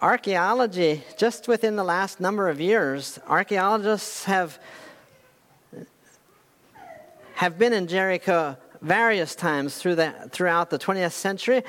Archaeology, 0.01 1.03
just 1.17 1.47
within 1.47 1.75
the 1.75 1.83
last 1.83 2.19
number 2.19 2.49
of 2.49 2.59
years, 2.59 3.19
archaeologists 3.27 4.25
have 4.25 4.59
have 7.35 7.59
been 7.59 7.71
in 7.71 7.85
Jericho 7.85 8.57
various 8.81 9.35
times 9.35 9.77
through 9.77 9.93
the, 9.93 10.11
throughout 10.31 10.71
the 10.71 10.79
20th 10.79 11.11
century 11.11 11.63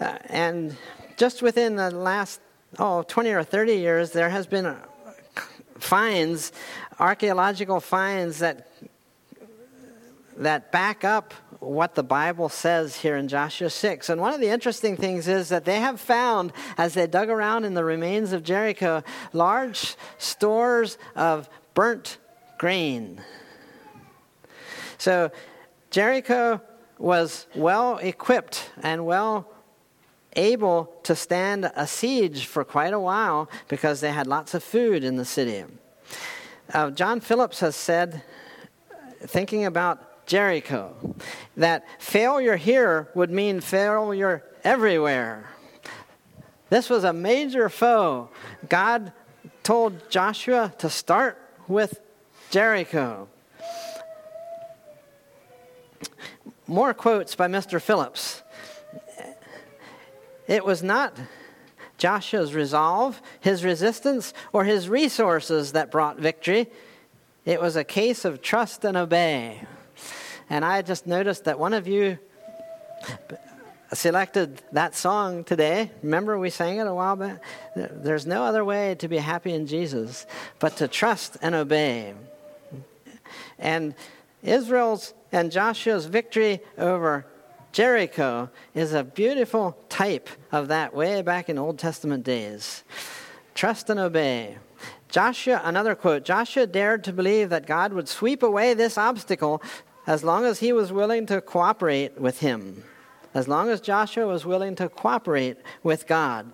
uh, 0.00 0.18
and 0.26 0.76
just 1.16 1.42
within 1.42 1.76
the 1.76 1.90
last, 1.90 2.40
oh, 2.78 3.02
20 3.02 3.30
or 3.30 3.42
30 3.42 3.74
years, 3.76 4.12
there 4.12 4.28
has 4.28 4.46
been 4.46 4.66
uh, 4.66 4.78
finds, 5.78 6.52
archaeological 6.98 7.80
finds 7.80 8.38
that, 8.40 8.68
that 10.36 10.70
back 10.72 11.04
up 11.04 11.32
what 11.60 11.94
the 11.94 12.02
Bible 12.02 12.48
says 12.48 12.96
here 12.96 13.16
in 13.16 13.28
Joshua 13.28 13.70
6. 13.70 14.10
And 14.10 14.20
one 14.20 14.34
of 14.34 14.40
the 14.40 14.48
interesting 14.48 14.96
things 14.96 15.26
is 15.26 15.48
that 15.48 15.64
they 15.64 15.80
have 15.80 16.00
found, 16.00 16.52
as 16.76 16.94
they 16.94 17.06
dug 17.06 17.30
around 17.30 17.64
in 17.64 17.74
the 17.74 17.84
remains 17.84 18.32
of 18.32 18.42
Jericho, 18.42 19.02
large 19.32 19.96
stores 20.18 20.98
of 21.14 21.48
burnt 21.74 22.18
grain. 22.58 23.22
So 24.98 25.30
Jericho 25.90 26.60
was 26.98 27.46
well 27.54 27.98
equipped 27.98 28.70
and 28.82 29.06
well 29.06 29.48
able 30.36 30.92
to 31.02 31.16
stand 31.16 31.70
a 31.74 31.86
siege 31.86 32.46
for 32.46 32.64
quite 32.64 32.92
a 32.92 33.00
while 33.00 33.50
because 33.68 34.00
they 34.00 34.12
had 34.12 34.26
lots 34.26 34.54
of 34.54 34.62
food 34.62 35.02
in 35.02 35.16
the 35.16 35.24
city. 35.24 35.64
uh, 36.72 36.90
John 36.90 37.20
Phillips 37.20 37.60
has 37.60 37.74
said, 37.74 38.22
thinking 39.20 39.64
about 39.64 40.26
Jericho, 40.26 40.94
that 41.56 41.86
failure 42.00 42.56
here 42.56 43.08
would 43.14 43.30
mean 43.30 43.60
failure 43.60 44.44
everywhere. 44.64 45.50
This 46.68 46.90
was 46.90 47.04
a 47.04 47.12
major 47.12 47.68
foe. 47.68 48.30
God 48.68 49.12
told 49.62 50.10
Joshua 50.10 50.74
to 50.78 50.90
start 50.90 51.40
with 51.68 52.00
Jericho. 52.50 53.28
More 56.66 56.92
quotes 56.92 57.36
by 57.36 57.46
Mr. 57.46 57.80
Phillips. 57.80 58.42
It 60.46 60.64
was 60.64 60.82
not 60.82 61.18
Joshua's 61.98 62.54
resolve, 62.54 63.20
his 63.40 63.64
resistance, 63.64 64.32
or 64.52 64.64
his 64.64 64.88
resources 64.88 65.72
that 65.72 65.90
brought 65.90 66.18
victory. 66.18 66.68
It 67.44 67.60
was 67.60 67.76
a 67.76 67.84
case 67.84 68.24
of 68.24 68.42
trust 68.42 68.84
and 68.84 68.96
obey. 68.96 69.62
And 70.50 70.64
I 70.64 70.82
just 70.82 71.06
noticed 71.06 71.44
that 71.44 71.58
one 71.58 71.74
of 71.74 71.88
you 71.88 72.18
selected 73.92 74.62
that 74.72 74.94
song 74.94 75.44
today. 75.44 75.90
Remember, 76.02 76.38
we 76.38 76.50
sang 76.50 76.78
it 76.78 76.86
a 76.86 76.94
while 76.94 77.16
back? 77.16 77.42
There's 77.74 78.26
no 78.26 78.42
other 78.44 78.64
way 78.64 78.94
to 78.96 79.08
be 79.08 79.18
happy 79.18 79.52
in 79.52 79.66
Jesus 79.66 80.26
but 80.58 80.76
to 80.78 80.88
trust 80.88 81.36
and 81.40 81.54
obey. 81.54 82.14
And 83.58 83.94
Israel's 84.42 85.14
and 85.32 85.50
Joshua's 85.50 86.06
victory 86.06 86.60
over 86.78 87.26
Jericho 87.76 88.48
is 88.74 88.94
a 88.94 89.04
beautiful 89.04 89.76
type 89.90 90.30
of 90.50 90.68
that 90.68 90.94
way 90.94 91.20
back 91.20 91.50
in 91.50 91.58
Old 91.58 91.78
Testament 91.78 92.24
days. 92.24 92.84
Trust 93.54 93.90
and 93.90 94.00
obey. 94.00 94.56
Joshua, 95.10 95.60
another 95.62 95.94
quote 95.94 96.24
Joshua 96.24 96.66
dared 96.66 97.04
to 97.04 97.12
believe 97.12 97.50
that 97.50 97.66
God 97.66 97.92
would 97.92 98.08
sweep 98.08 98.42
away 98.42 98.72
this 98.72 98.96
obstacle 98.96 99.62
as 100.06 100.24
long 100.24 100.46
as 100.46 100.60
he 100.60 100.72
was 100.72 100.90
willing 100.90 101.26
to 101.26 101.42
cooperate 101.42 102.18
with 102.18 102.40
him 102.40 102.82
as 103.34 103.46
long 103.46 103.68
as 103.68 103.82
Joshua 103.82 104.26
was 104.26 104.46
willing 104.46 104.74
to 104.76 104.88
cooperate 104.88 105.58
with 105.82 106.06
God. 106.06 106.50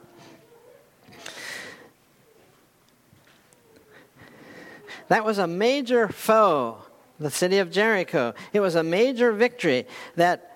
That 5.07 5.25
was 5.25 5.39
a 5.39 5.47
major 5.47 6.09
foe, 6.09 6.79
the 7.21 7.31
city 7.31 7.59
of 7.59 7.71
Jericho. 7.71 8.35
It 8.53 8.59
was 8.59 8.75
a 8.75 8.83
major 8.83 9.31
victory 9.31 9.87
that 10.17 10.52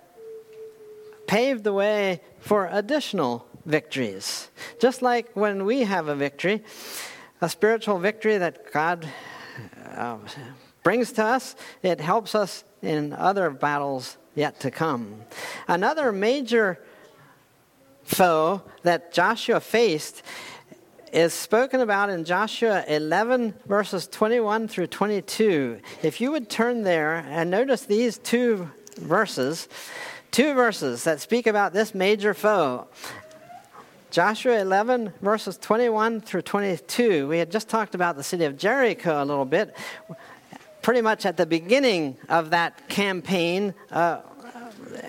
paved 1.27 1.65
the 1.65 1.73
way 1.73 2.21
for 2.41 2.69
additional 2.71 3.47
victories. 3.65 4.49
Just 4.81 5.03
like 5.03 5.31
when 5.35 5.65
we 5.65 5.81
have 5.81 6.09
a 6.09 6.15
victory, 6.15 6.63
a 7.41 7.49
spiritual 7.49 7.99
victory 7.99 8.39
that 8.39 8.73
God 8.73 9.07
uh, 9.95 10.19
brings 10.83 11.13
to 11.13 11.25
us, 11.25 11.57
it 11.83 12.01
helps 12.01 12.35
us 12.35 12.65
in 12.83 13.13
other 13.13 13.51
battles 13.51 14.17
yet 14.35 14.61
to 14.61 14.71
come. 14.71 15.23
Another 15.67 16.13
major 16.13 16.79
foe 18.05 18.63
that 18.83 19.13
Joshua 19.13 19.61
faced 19.61 20.23
is 21.13 21.33
spoken 21.33 21.81
about 21.81 22.11
in 22.11 22.25
Joshua 22.25 22.85
11, 22.87 23.55
verses 23.67 24.07
21 24.07 24.69
through 24.69 24.89
22. 24.89 25.81
If 26.03 26.21
you 26.21 26.31
would 26.33 26.51
turn 26.51 26.83
there 26.83 27.27
and 27.29 27.51
notice 27.51 27.87
these 27.87 28.19
two 28.19 28.71
verses, 28.99 29.69
two 30.31 30.55
verses 30.55 31.05
that 31.05 31.21
speak 31.21 31.47
about 31.47 31.73
this 31.73 31.95
major 31.95 32.35
foe. 32.35 32.87
Joshua 34.11 34.61
11, 34.61 35.13
verses 35.21 35.59
21 35.59 36.21
through 36.21 36.43
22. 36.43 37.29
We 37.29 37.39
had 37.39 37.51
just 37.51 37.69
talked 37.69 37.95
about 37.95 38.17
the 38.17 38.23
city 38.23 38.45
of 38.45 38.57
Jericho 38.57 39.23
a 39.23 39.25
little 39.25 39.45
bit 39.45 39.77
pretty 40.87 41.01
much 41.01 41.27
at 41.27 41.37
the 41.37 41.45
beginning 41.45 42.17
of 42.29 42.51
that 42.51 42.89
campaign 42.89 43.75
uh, 43.91 44.21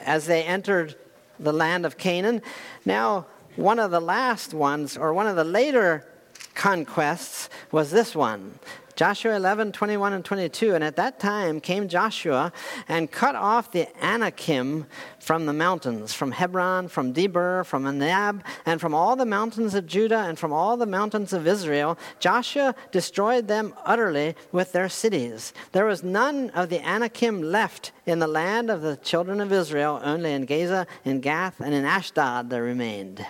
as 0.04 0.26
they 0.26 0.44
entered 0.44 0.96
the 1.40 1.54
land 1.54 1.86
of 1.86 2.00
Canaan. 2.00 2.42
Now, 2.84 3.28
one 3.58 3.78
of 3.78 3.92
the 3.92 4.00
last 4.00 4.56
ones, 4.56 4.98
or 4.98 5.14
one 5.14 5.28
of 5.28 5.36
the 5.36 5.44
later 5.44 6.08
conquests, 6.56 7.48
was 7.72 7.92
this 7.92 8.16
one 8.16 8.58
Joshua 8.98 9.36
11, 9.36 9.74
21 9.74 10.14
and 10.14 10.26
22. 10.26 10.74
And 10.74 10.84
at 10.84 10.96
that 10.96 11.20
time 11.20 11.62
came 11.62 11.88
Joshua 11.88 12.52
and 12.88 13.12
cut 13.12 13.36
off 13.36 13.72
the 13.72 13.88
Anakim 14.04 14.88
from 15.20 15.46
the 15.46 15.54
mountains, 15.54 16.14
from 16.14 16.32
Hebron, 16.32 16.88
from 16.88 17.14
Debir, 17.14 17.64
from 17.64 17.84
Anab, 17.84 18.42
and 18.66 18.82
from 18.82 18.96
all 18.96 19.16
the 19.16 19.26
mountains 19.26 19.76
of 19.76 19.86
Judah 19.86 20.22
and 20.22 20.40
from 20.40 20.52
all 20.52 20.78
the 20.78 20.88
mountains 20.88 21.32
of 21.32 21.46
Israel. 21.46 21.96
Joshua 22.20 22.74
destroyed 22.92 23.48
them 23.48 23.76
utterly 23.86 24.36
with 24.52 24.72
their 24.72 24.90
cities. 24.90 25.54
There 25.74 25.86
was 25.86 26.04
none 26.04 26.50
of 26.50 26.70
the 26.70 26.84
Anakim 26.84 27.44
left 27.44 27.92
in 28.08 28.18
the 28.18 28.28
land 28.28 28.72
of 28.72 28.82
the 28.82 28.98
children 28.98 29.40
of 29.40 29.52
Israel, 29.52 30.02
only 30.04 30.34
in 30.34 30.46
Gaza, 30.46 30.88
in 31.06 31.22
Gath, 31.22 31.60
and 31.60 31.76
in 31.76 31.86
Ashdod 31.86 32.50
there 32.50 32.64
remained 32.64 33.24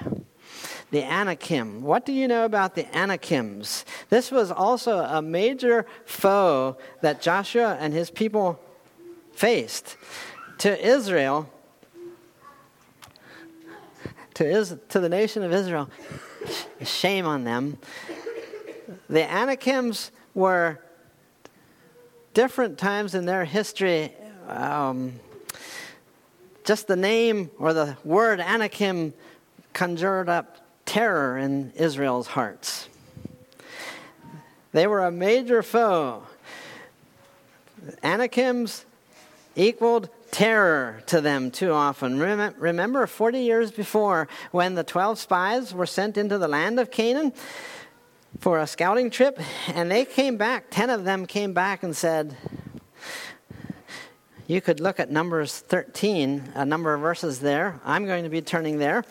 the 0.92 1.04
Anakim. 1.04 1.82
What 1.82 2.06
do 2.06 2.14
you 2.14 2.28
know 2.28 2.46
about 2.46 2.76
the 2.76 2.86
Anakims? 2.96 3.84
This 4.10 4.32
was 4.32 4.52
also 4.52 5.00
a 5.00 5.22
major 5.22 5.86
foe 6.06 6.78
that 7.02 7.22
Joshua 7.22 7.78
and 7.80 7.94
his 7.94 8.10
people 8.10 8.60
faced. 9.34 9.98
To 10.60 10.88
Israel, 10.88 11.50
to, 14.36 14.46
Is, 14.46 14.76
to 14.90 15.00
the 15.00 15.10
nation 15.10 15.44
of 15.44 15.52
Israel, 15.52 15.90
shame 16.84 17.26
on 17.26 17.44
them. 17.44 17.78
The 19.10 19.24
Anakims 19.24 20.12
were 20.34 20.80
different 22.34 22.78
times 22.78 23.14
in 23.14 23.26
their 23.26 23.46
history. 23.46 24.14
Um, 24.48 25.20
just 26.64 26.88
the 26.88 26.96
name 26.96 27.50
or 27.58 27.74
the 27.74 27.98
word 28.04 28.40
Anakim 28.40 29.14
conjured 29.74 30.30
up 30.30 30.67
terror 30.88 31.38
in 31.38 31.72
Israel's 31.76 32.28
hearts. 32.28 32.90
They 34.72 34.88
were 34.88 35.06
a 35.06 35.12
major 35.12 35.62
foe. 35.62 36.24
Anakims 38.02 38.86
equaled 39.56 40.10
terror 40.32 41.04
to 41.08 41.22
them 41.22 41.52
too 41.52 41.72
often. 41.72 42.20
Remember 42.20 43.06
40 43.06 43.40
years 43.40 43.72
before 43.72 44.28
when 44.52 44.76
the 44.76 44.84
12 44.84 45.20
spies 45.20 45.74
were 45.74 45.86
sent 45.86 46.18
into 46.18 46.38
the 46.38 46.48
land 46.48 46.80
of 46.80 46.90
Canaan 46.90 47.34
for 48.40 48.60
a 48.60 48.68
scouting 48.68 49.10
trip, 49.10 49.40
and 49.74 49.90
they 49.90 50.06
came 50.06 50.38
back, 50.38 50.66
10 50.70 50.90
of 50.90 51.04
them 51.06 51.26
came 51.26 51.54
back 51.54 51.84
and 51.84 51.96
said, 51.96 52.36
you 54.48 54.62
could 54.62 54.80
look 54.80 55.00
at 55.00 55.10
Numbers 55.10 55.60
13, 55.60 56.52
a 56.56 56.66
number 56.66 56.94
of 56.94 57.02
verses 57.02 57.40
there. 57.40 57.80
I'm 57.84 58.06
going 58.06 58.24
to 58.24 58.30
be 58.30 58.42
turning 58.42 58.80
there 58.80 59.04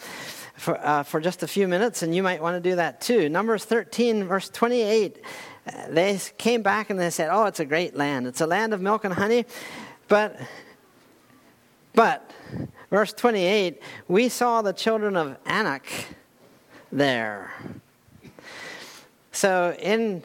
for, 0.57 0.79
uh, 0.85 1.03
for 1.03 1.21
just 1.21 1.43
a 1.43 1.47
few 1.47 1.69
minutes, 1.69 2.03
and 2.03 2.15
you 2.15 2.23
might 2.23 2.41
want 2.43 2.63
to 2.63 2.71
do 2.71 2.77
that 2.77 3.01
too. 3.01 3.29
Numbers 3.29 3.65
13, 3.65 4.25
verse 4.25 4.49
28, 4.49 5.21
uh, 5.67 5.73
they 5.91 6.19
came 6.39 6.63
back 6.63 6.91
and 6.91 6.99
they 6.99 7.11
said, 7.11 7.29
Oh, 7.31 7.45
it's 7.45 7.61
a 7.61 7.65
great 7.65 7.95
land. 7.95 8.27
It's 8.27 8.41
a 8.41 8.47
land 8.47 8.73
of 8.73 8.81
milk 8.81 9.05
and 9.05 9.13
honey. 9.13 9.45
But, 10.09 10.41
but, 11.93 12.31
verse 12.91 13.13
28, 13.13 13.83
we 14.09 14.29
saw 14.29 14.63
the 14.63 14.73
children 14.73 15.17
of 15.17 15.37
Anak 15.45 15.87
there. 16.91 17.53
So, 19.33 19.77
in 19.79 20.23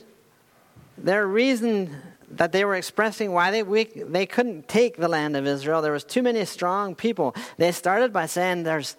their 0.97 1.27
reason 1.27 1.95
that 2.29 2.53
they 2.53 2.63
were 2.63 2.75
expressing 2.75 3.33
why 3.33 3.51
they, 3.51 3.63
we, 3.63 3.85
they 3.85 4.25
couldn't 4.25 4.69
take 4.69 4.95
the 4.95 5.09
land 5.09 5.35
of 5.35 5.45
Israel, 5.45 5.81
there 5.81 5.91
was 5.91 6.05
too 6.05 6.23
many 6.23 6.45
strong 6.45 6.95
people. 6.95 7.35
They 7.57 7.73
started 7.73 8.13
by 8.13 8.27
saying 8.27 8.63
there's 8.63 8.95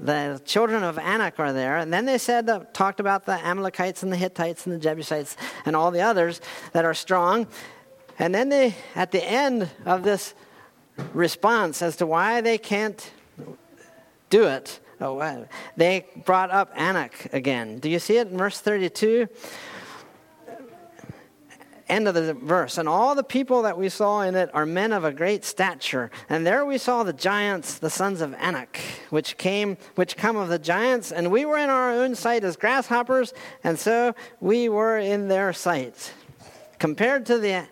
the 0.00 0.40
children 0.44 0.82
of 0.82 0.98
Anak 0.98 1.38
are 1.38 1.52
there. 1.52 1.76
And 1.76 1.92
then 1.92 2.06
they 2.06 2.18
said, 2.18 2.48
talked 2.72 3.00
about 3.00 3.26
the 3.26 3.34
Amalekites 3.46 4.02
and 4.02 4.10
the 4.10 4.16
Hittites 4.16 4.66
and 4.66 4.74
the 4.74 4.78
Jebusites 4.78 5.36
and 5.66 5.76
all 5.76 5.90
the 5.90 6.00
others 6.00 6.40
that 6.72 6.84
are 6.84 6.94
strong. 6.94 7.46
And 8.18 8.34
then 8.34 8.48
they, 8.48 8.74
at 8.94 9.12
the 9.12 9.22
end 9.22 9.68
of 9.84 10.02
this 10.02 10.34
response 11.12 11.82
as 11.82 11.96
to 11.96 12.06
why 12.06 12.40
they 12.40 12.58
can't 12.58 13.10
do 14.30 14.44
it, 14.44 14.80
oh, 15.00 15.46
they 15.76 16.06
brought 16.24 16.50
up 16.50 16.72
Anak 16.76 17.32
again. 17.32 17.78
Do 17.78 17.90
you 17.90 17.98
see 17.98 18.16
it 18.16 18.28
in 18.28 18.38
verse 18.38 18.60
32? 18.60 19.28
End 21.90 22.08
of 22.08 22.14
the 22.14 22.34
verse. 22.34 22.78
And 22.78 22.88
all 22.88 23.14
the 23.14 23.24
people 23.24 23.62
that 23.62 23.76
we 23.76 23.88
saw 23.88 24.22
in 24.22 24.34
it 24.34 24.50
are 24.54 24.64
men 24.64 24.92
of 24.92 25.04
a 25.04 25.12
great 25.12 25.44
stature. 25.44 26.10
And 26.28 26.46
there 26.46 26.64
we 26.64 26.78
saw 26.78 27.02
the 27.02 27.12
giants, 27.12 27.78
the 27.78 27.90
sons 27.90 28.20
of 28.20 28.34
Anak, 28.34 28.80
which 29.10 29.36
came, 29.36 29.76
which 29.96 30.16
come 30.16 30.36
of 30.36 30.48
the 30.48 30.58
giants. 30.58 31.12
And 31.12 31.30
we 31.30 31.44
were 31.44 31.58
in 31.58 31.70
our 31.70 31.90
own 31.90 32.14
sight 32.14 32.44
as 32.44 32.56
grasshoppers, 32.56 33.32
and 33.64 33.78
so 33.78 34.14
we 34.40 34.68
were 34.68 34.98
in 34.98 35.28
their 35.28 35.52
sight. 35.52 36.12
Compared 36.78 37.26
to 37.26 37.38
the 37.38 37.66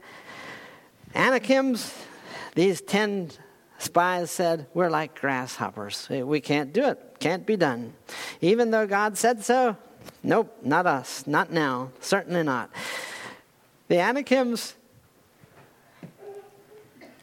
Anakims, 1.14 1.94
these 2.54 2.80
ten 2.80 3.30
spies 3.78 4.30
said, 4.30 4.66
We're 4.74 4.90
like 4.90 5.18
grasshoppers. 5.18 6.08
We 6.10 6.40
can't 6.40 6.72
do 6.72 6.84
it. 6.84 7.16
Can't 7.20 7.46
be 7.46 7.56
done. 7.56 7.94
Even 8.40 8.70
though 8.70 8.86
God 8.86 9.16
said 9.16 9.44
so, 9.44 9.76
nope, 10.22 10.56
not 10.62 10.86
us. 10.86 11.26
Not 11.26 11.52
now. 11.52 11.90
Certainly 12.00 12.44
not. 12.44 12.70
The 13.88 13.96
Anakims 14.00 14.74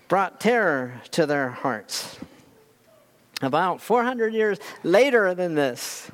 brought 0.07 0.39
terror 0.39 0.99
to 1.11 1.27
their 1.27 1.51
hearts. 1.51 2.17
About 3.43 3.81
400 3.81 4.33
years 4.33 4.57
later 4.81 5.35
than 5.35 5.53
this, 5.53 6.09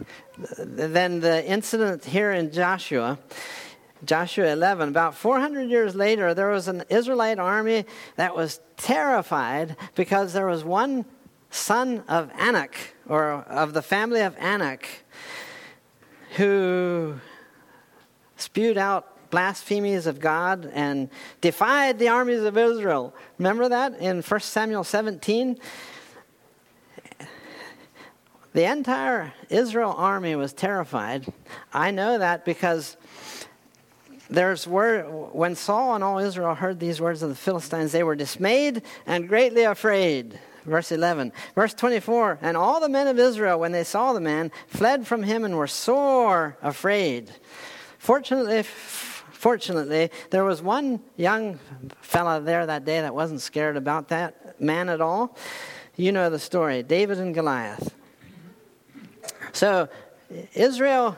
than 0.58 1.22
the 1.22 1.46
incident 1.46 2.04
here 2.04 2.32
in 2.32 2.52
Joshua, 2.52 3.18
Joshua 4.04 4.52
11, 4.52 4.90
about 4.90 5.16
400 5.16 5.70
years 5.70 5.96
later, 5.96 6.34
there 6.34 6.50
was 6.50 6.68
an 6.68 6.84
Israelite 6.90 7.40
army 7.40 7.86
that 8.18 8.36
was 8.36 8.60
terrified 8.76 9.78
because 9.96 10.34
there 10.34 10.48
was 10.48 10.66
one 10.66 11.06
son 11.50 12.04
of 12.10 12.30
Anak, 12.38 12.76
or 13.08 13.32
of 13.32 13.74
the 13.74 13.82
family 13.82 14.22
of 14.22 14.36
Anak, 14.38 15.06
who 16.36 17.20
spewed 18.36 18.78
out 18.78 19.11
blasphemies 19.32 20.06
of 20.06 20.20
God 20.20 20.70
and 20.74 21.10
defied 21.41 21.98
the 21.98 22.10
armies 22.10 22.44
of 22.44 22.58
Israel. 22.58 23.15
Remember 23.39 23.70
that 23.70 23.98
in 24.00 24.22
1 24.22 24.39
Samuel 24.41 24.84
17? 24.84 25.58
The 28.54 28.65
entire 28.70 29.34
Israel 29.50 29.96
army 29.98 30.36
was 30.36 30.52
terrified. 30.54 31.26
I 31.74 31.91
know 31.91 32.17
that 32.17 32.44
because 32.44 32.98
there's 34.30 34.67
word 34.67 35.06
when 35.34 35.56
Saul 35.56 35.96
and 35.96 36.04
all 36.04 36.20
Israel 36.20 36.56
heard 36.56 36.80
these 36.80 37.00
words 37.00 37.24
of 37.24 37.30
the 37.30 37.36
Philistines, 37.36 37.91
they 37.91 38.04
were 38.04 38.15
dismayed 38.15 38.82
and 39.06 39.28
greatly 39.28 39.63
afraid. 39.63 40.39
Verse 40.65 40.91
11. 40.91 41.32
Verse 41.56 41.74
24. 41.74 42.39
And 42.41 42.56
all 42.56 42.80
the 42.80 42.89
men 42.89 43.08
of 43.08 43.17
Israel, 43.17 43.60
when 43.60 43.72
they 43.72 43.84
saw 43.84 44.13
the 44.13 44.20
man, 44.20 44.52
fled 44.67 45.08
from 45.08 45.24
him 45.24 45.44
and 45.44 45.58
were 45.58 45.67
sore 45.67 46.58
afraid. 46.62 47.32
Fortunately, 47.98 48.63
fortunately, 49.41 50.12
there 50.30 50.43
was 50.43 50.62
one 50.62 50.99
young 51.17 51.58
fella 51.99 52.39
there 52.39 52.63
that 52.67 52.86
day 52.86 53.01
that 53.01 53.15
wasn't 53.15 53.41
scared 53.41 53.75
about 53.75 54.10
that 54.10 54.62
man 54.62 54.88
at 54.88 55.01
all. 55.01 55.36
You 55.95 56.12
know 56.12 56.30
the 56.30 56.38
story 56.38 56.84
David 56.84 57.17
and 57.17 57.34
Goliath. 57.34 57.91
So 59.51 59.89
Israel 60.54 61.17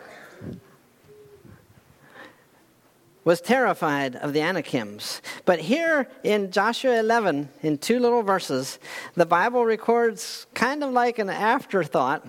was 3.26 3.42
terrified 3.42 4.16
of 4.16 4.32
the 4.32 4.40
Anakims. 4.40 5.22
But 5.44 5.60
here 5.60 6.08
in 6.24 6.50
Joshua 6.50 7.00
11, 7.00 7.50
in 7.62 7.78
two 7.78 8.00
little 8.00 8.24
verses, 8.24 8.80
the 9.16 9.26
Bible 9.26 9.66
records 9.66 10.48
kind 10.54 10.82
of 10.82 10.92
like 10.92 11.20
an 11.20 11.30
afterthought 11.30 12.26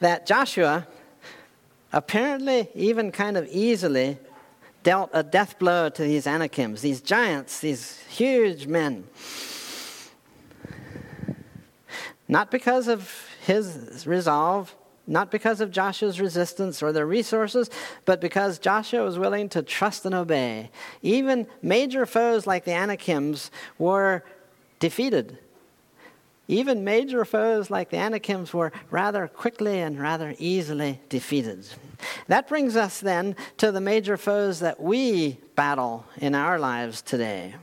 that 0.00 0.26
Joshua 0.26 0.86
apparently, 1.92 2.68
even 2.74 3.12
kind 3.12 3.36
of 3.36 3.46
easily, 3.48 4.18
dealt 4.86 5.10
a 5.12 5.24
death 5.24 5.58
blow 5.58 5.88
to 5.88 6.02
these 6.04 6.28
Anakims, 6.28 6.80
these 6.80 7.00
giants, 7.00 7.58
these 7.58 7.98
huge 8.08 8.68
men. 8.68 9.02
Not 12.28 12.52
because 12.52 12.86
of 12.86 13.12
his 13.44 14.06
resolve, 14.06 14.76
not 15.04 15.32
because 15.32 15.60
of 15.60 15.72
Joshua's 15.72 16.20
resistance 16.20 16.84
or 16.84 16.92
their 16.92 17.04
resources, 17.04 17.68
but 18.04 18.20
because 18.20 18.60
Joshua 18.60 19.02
was 19.02 19.18
willing 19.18 19.48
to 19.48 19.62
trust 19.62 20.06
and 20.06 20.14
obey. 20.14 20.70
Even 21.02 21.48
major 21.62 22.06
foes 22.06 22.46
like 22.46 22.64
the 22.64 22.72
Anakims 22.72 23.50
were 23.78 24.22
defeated. 24.78 25.36
Even 26.46 26.84
major 26.84 27.24
foes 27.24 27.70
like 27.70 27.90
the 27.90 27.96
Anakims 27.96 28.54
were 28.54 28.70
rather 28.92 29.26
quickly 29.26 29.80
and 29.80 29.98
rather 29.98 30.36
easily 30.38 31.00
defeated. 31.08 31.66
That 32.28 32.48
brings 32.48 32.76
us 32.76 33.00
then 33.00 33.36
to 33.58 33.72
the 33.72 33.80
major 33.80 34.16
foes 34.16 34.60
that 34.60 34.80
we 34.80 35.38
battle 35.54 36.04
in 36.18 36.34
our 36.34 36.58
lives 36.58 37.02
today. 37.02 37.54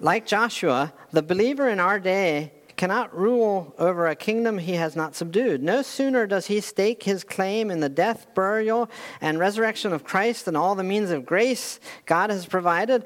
Like 0.00 0.26
Joshua, 0.26 0.92
the 1.10 1.22
believer 1.22 1.68
in 1.68 1.80
our 1.80 1.98
day 1.98 2.52
cannot 2.76 3.16
rule 3.16 3.74
over 3.76 4.06
a 4.06 4.14
kingdom 4.14 4.58
he 4.58 4.74
has 4.74 4.94
not 4.94 5.16
subdued. 5.16 5.60
No 5.60 5.82
sooner 5.82 6.26
does 6.28 6.46
he 6.46 6.60
stake 6.60 7.02
his 7.02 7.24
claim 7.24 7.70
in 7.72 7.80
the 7.80 7.88
death, 7.88 8.28
burial, 8.34 8.88
and 9.20 9.40
resurrection 9.40 9.92
of 9.92 10.04
Christ 10.04 10.46
and 10.46 10.56
all 10.56 10.76
the 10.76 10.84
means 10.84 11.10
of 11.10 11.26
grace 11.26 11.80
God 12.06 12.30
has 12.30 12.46
provided 12.46 13.04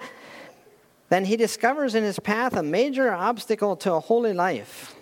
than 1.09 1.25
he 1.25 1.37
discovers 1.37 1.95
in 1.95 2.05
his 2.05 2.19
path 2.19 2.55
a 2.55 2.63
major 2.63 3.13
obstacle 3.13 3.75
to 3.77 3.95
a 3.95 4.01
holy 4.01 4.35
life 4.35 4.95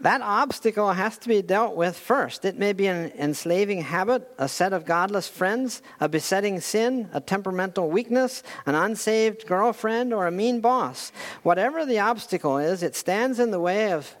that 0.00 0.22
obstacle 0.22 0.92
has 0.92 1.18
to 1.18 1.28
be 1.28 1.42
dealt 1.42 1.76
with 1.76 1.98
first. 1.98 2.44
It 2.44 2.58
may 2.58 2.72
be 2.72 2.86
an 2.86 3.12
enslaving 3.18 3.82
habit, 3.82 4.30
a 4.38 4.48
set 4.48 4.72
of 4.72 4.86
godless 4.86 5.28
friends, 5.28 5.82
a 6.00 6.08
besetting 6.08 6.60
sin, 6.60 7.10
a 7.12 7.20
temperamental 7.20 7.90
weakness, 7.90 8.42
an 8.64 8.74
unsaved 8.74 9.46
girlfriend, 9.46 10.14
or 10.14 10.26
a 10.26 10.30
mean 10.30 10.60
boss. 10.60 11.12
Whatever 11.42 11.84
the 11.84 11.98
obstacle 11.98 12.56
is, 12.56 12.82
it 12.82 12.96
stands 12.96 13.38
in 13.38 13.50
the 13.50 13.60
way 13.60 13.92
of 13.92 14.16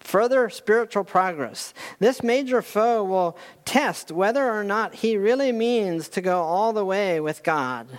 further 0.00 0.48
spiritual 0.48 1.04
progress. 1.04 1.74
This 1.98 2.22
major 2.22 2.62
foe 2.62 3.04
will 3.04 3.36
test 3.66 4.10
whether 4.10 4.50
or 4.50 4.64
not 4.64 4.96
he 4.96 5.16
really 5.16 5.52
means 5.52 6.08
to 6.10 6.22
go 6.22 6.40
all 6.42 6.72
the 6.72 6.84
way 6.84 7.20
with 7.20 7.42
God. 7.42 7.98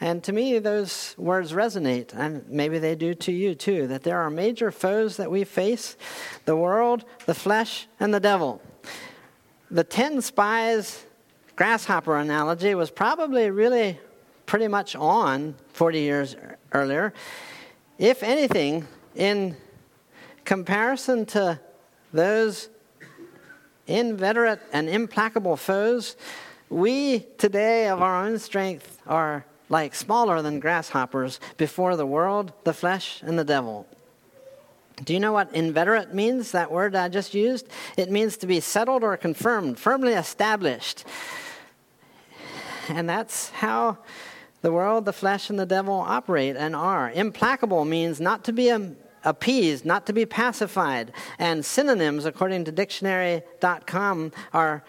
And 0.00 0.22
to 0.24 0.32
me, 0.32 0.58
those 0.58 1.14
words 1.16 1.52
resonate, 1.52 2.14
and 2.14 2.46
maybe 2.48 2.78
they 2.78 2.94
do 2.94 3.14
to 3.14 3.32
you 3.32 3.54
too, 3.54 3.86
that 3.86 4.02
there 4.02 4.20
are 4.20 4.28
major 4.28 4.70
foes 4.70 5.16
that 5.16 5.30
we 5.30 5.44
face 5.44 5.96
the 6.44 6.56
world, 6.56 7.04
the 7.24 7.34
flesh, 7.34 7.86
and 7.98 8.12
the 8.12 8.20
devil. 8.20 8.60
The 9.70 9.84
10 9.84 10.20
spies 10.20 11.04
grasshopper 11.56 12.16
analogy 12.16 12.74
was 12.74 12.90
probably 12.90 13.50
really 13.50 13.98
pretty 14.44 14.68
much 14.68 14.94
on 14.94 15.54
40 15.72 16.00
years 16.00 16.36
earlier. 16.72 17.14
If 17.98 18.22
anything, 18.22 18.86
in 19.14 19.56
comparison 20.44 21.24
to 21.26 21.58
those 22.12 22.68
inveterate 23.86 24.60
and 24.72 24.88
implacable 24.88 25.56
foes, 25.56 26.16
we 26.68 27.20
today 27.38 27.88
of 27.88 28.02
our 28.02 28.26
own 28.26 28.38
strength 28.38 29.00
are 29.06 29.44
like 29.68 29.94
smaller 29.94 30.42
than 30.42 30.60
grasshoppers 30.60 31.40
before 31.56 31.96
the 31.96 32.06
world, 32.06 32.52
the 32.64 32.72
flesh, 32.72 33.22
and 33.22 33.38
the 33.38 33.44
devil. 33.44 33.86
Do 35.04 35.12
you 35.12 35.20
know 35.20 35.32
what 35.32 35.52
inveterate 35.52 36.14
means, 36.14 36.52
that 36.52 36.70
word 36.70 36.94
I 36.94 37.08
just 37.08 37.34
used? 37.34 37.68
It 37.96 38.10
means 38.10 38.36
to 38.38 38.46
be 38.46 38.60
settled 38.60 39.02
or 39.02 39.16
confirmed, 39.16 39.78
firmly 39.78 40.14
established. 40.14 41.04
And 42.88 43.08
that's 43.08 43.50
how 43.50 43.98
the 44.62 44.72
world, 44.72 45.04
the 45.04 45.12
flesh, 45.12 45.50
and 45.50 45.58
the 45.58 45.66
devil 45.66 45.94
operate 45.94 46.56
and 46.56 46.74
are. 46.74 47.10
Implacable 47.10 47.84
means 47.84 48.20
not 48.20 48.44
to 48.44 48.52
be 48.52 48.72
appeased, 49.24 49.84
not 49.84 50.06
to 50.06 50.12
be 50.12 50.24
pacified. 50.24 51.12
And 51.38 51.64
synonyms, 51.64 52.24
according 52.24 52.64
to 52.64 52.72
dictionary.com, 52.72 54.32
are 54.54 54.82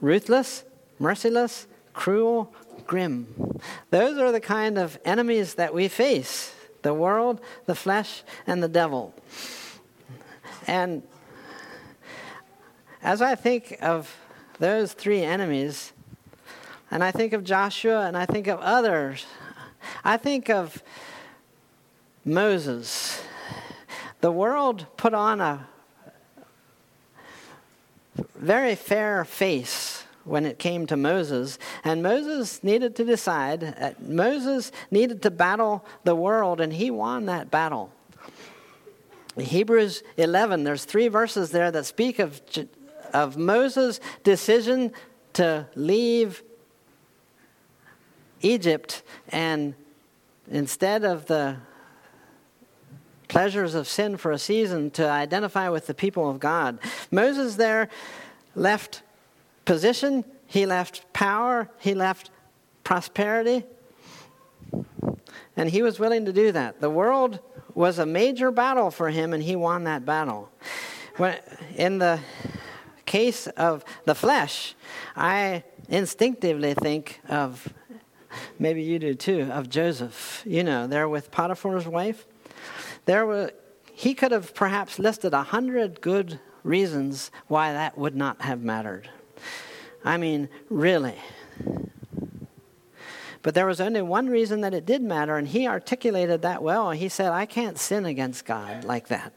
ruthless, 0.00 0.64
merciless, 0.98 1.66
cruel, 1.92 2.54
grim. 2.86 3.58
Those 3.90 4.18
are 4.18 4.32
the 4.32 4.40
kind 4.40 4.78
of 4.78 4.98
enemies 5.04 5.54
that 5.54 5.74
we 5.74 5.88
face 5.88 6.54
the 6.82 6.94
world, 6.94 7.40
the 7.64 7.74
flesh, 7.74 8.22
and 8.46 8.62
the 8.62 8.68
devil. 8.68 9.14
And 10.66 11.02
as 13.02 13.22
I 13.22 13.34
think 13.34 13.78
of 13.80 14.14
those 14.58 14.92
three 14.92 15.22
enemies, 15.22 15.92
and 16.90 17.02
I 17.02 17.10
think 17.10 17.32
of 17.32 17.42
Joshua 17.42 18.06
and 18.06 18.16
I 18.16 18.26
think 18.26 18.46
of 18.46 18.60
others, 18.60 19.26
I 20.04 20.16
think 20.16 20.50
of 20.50 20.82
Moses. 22.24 23.22
The 24.20 24.32
world 24.32 24.86
put 24.96 25.12
on 25.12 25.40
a 25.40 25.66
very 28.36 28.74
fair 28.74 29.24
face 29.24 29.93
when 30.24 30.46
it 30.46 30.58
came 30.58 30.86
to 30.86 30.96
Moses. 30.96 31.58
And 31.84 32.02
Moses 32.02 32.62
needed 32.62 32.96
to 32.96 33.04
decide, 33.04 33.62
uh, 33.78 33.92
Moses 34.00 34.72
needed 34.90 35.22
to 35.22 35.30
battle 35.30 35.84
the 36.04 36.14
world, 36.14 36.60
and 36.60 36.72
he 36.72 36.90
won 36.90 37.26
that 37.26 37.50
battle. 37.50 37.92
Hebrews 39.38 40.02
11, 40.16 40.64
there's 40.64 40.84
three 40.84 41.08
verses 41.08 41.50
there 41.50 41.70
that 41.70 41.86
speak 41.86 42.18
of, 42.18 42.40
of 43.12 43.36
Moses' 43.36 44.00
decision 44.22 44.92
to 45.34 45.66
leave 45.74 46.42
Egypt 48.40 49.02
and 49.30 49.74
instead 50.50 51.04
of 51.04 51.26
the 51.26 51.56
pleasures 53.28 53.74
of 53.74 53.88
sin 53.88 54.16
for 54.16 54.30
a 54.30 54.38
season 54.38 54.90
to 54.92 55.08
identify 55.08 55.68
with 55.68 55.86
the 55.86 55.94
people 55.94 56.30
of 56.30 56.38
God. 56.38 56.78
Moses 57.10 57.56
there 57.56 57.88
left 58.54 59.02
position, 59.64 60.24
he 60.46 60.66
left 60.66 61.12
power, 61.12 61.70
he 61.78 61.94
left 61.94 62.30
prosperity, 62.82 63.64
and 65.56 65.70
he 65.70 65.82
was 65.82 65.98
willing 65.98 66.24
to 66.26 66.32
do 66.32 66.52
that. 66.52 66.80
The 66.80 66.90
world 66.90 67.40
was 67.74 67.98
a 67.98 68.06
major 68.06 68.50
battle 68.50 68.90
for 68.90 69.10
him, 69.10 69.32
and 69.32 69.42
he 69.42 69.56
won 69.56 69.84
that 69.84 70.04
battle. 70.04 70.50
When, 71.16 71.38
in 71.76 71.98
the 71.98 72.20
case 73.06 73.46
of 73.46 73.84
the 74.04 74.14
flesh, 74.14 74.74
I 75.16 75.64
instinctively 75.88 76.74
think 76.74 77.20
of, 77.28 77.72
maybe 78.58 78.82
you 78.82 78.98
do 78.98 79.14
too, 79.14 79.48
of 79.52 79.68
Joseph. 79.68 80.42
You 80.44 80.64
know, 80.64 80.86
there 80.86 81.08
with 81.08 81.30
Potiphar's 81.30 81.86
wife. 81.86 82.26
There 83.04 83.26
were, 83.26 83.52
he 83.92 84.14
could 84.14 84.32
have 84.32 84.54
perhaps 84.54 84.98
listed 84.98 85.34
a 85.34 85.42
hundred 85.42 86.00
good 86.00 86.40
reasons 86.62 87.30
why 87.46 87.72
that 87.72 87.96
would 87.98 88.16
not 88.16 88.42
have 88.42 88.62
mattered. 88.62 89.08
I 90.04 90.16
mean, 90.16 90.48
really. 90.68 91.16
But 93.42 93.54
there 93.54 93.66
was 93.66 93.80
only 93.80 94.00
one 94.00 94.28
reason 94.28 94.62
that 94.62 94.72
it 94.72 94.86
did 94.86 95.02
matter, 95.02 95.36
and 95.36 95.46
he 95.46 95.68
articulated 95.68 96.42
that 96.42 96.62
well. 96.62 96.92
He 96.92 97.08
said, 97.08 97.30
I 97.30 97.44
can't 97.46 97.78
sin 97.78 98.06
against 98.06 98.46
God 98.46 98.84
like 98.84 99.08
that. 99.08 99.32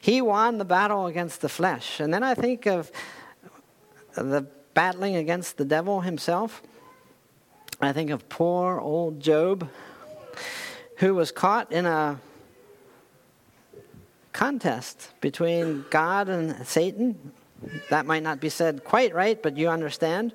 He 0.00 0.20
won 0.20 0.58
the 0.58 0.64
battle 0.64 1.06
against 1.06 1.40
the 1.40 1.48
flesh. 1.48 2.00
And 2.00 2.12
then 2.12 2.22
I 2.22 2.34
think 2.34 2.66
of 2.66 2.90
the 4.16 4.46
battling 4.74 5.16
against 5.16 5.56
the 5.56 5.64
devil 5.64 6.00
himself. 6.00 6.62
I 7.80 7.92
think 7.92 8.10
of 8.10 8.28
poor 8.28 8.80
old 8.80 9.20
Job, 9.20 9.68
who 10.96 11.14
was 11.14 11.30
caught 11.30 11.70
in 11.70 11.86
a 11.86 12.20
contest 14.32 15.10
between 15.20 15.84
God 15.90 16.28
and 16.28 16.66
Satan. 16.66 17.32
That 17.90 18.06
might 18.06 18.22
not 18.22 18.40
be 18.40 18.48
said 18.48 18.84
quite 18.84 19.14
right, 19.14 19.40
but 19.42 19.56
you 19.56 19.68
understand. 19.68 20.32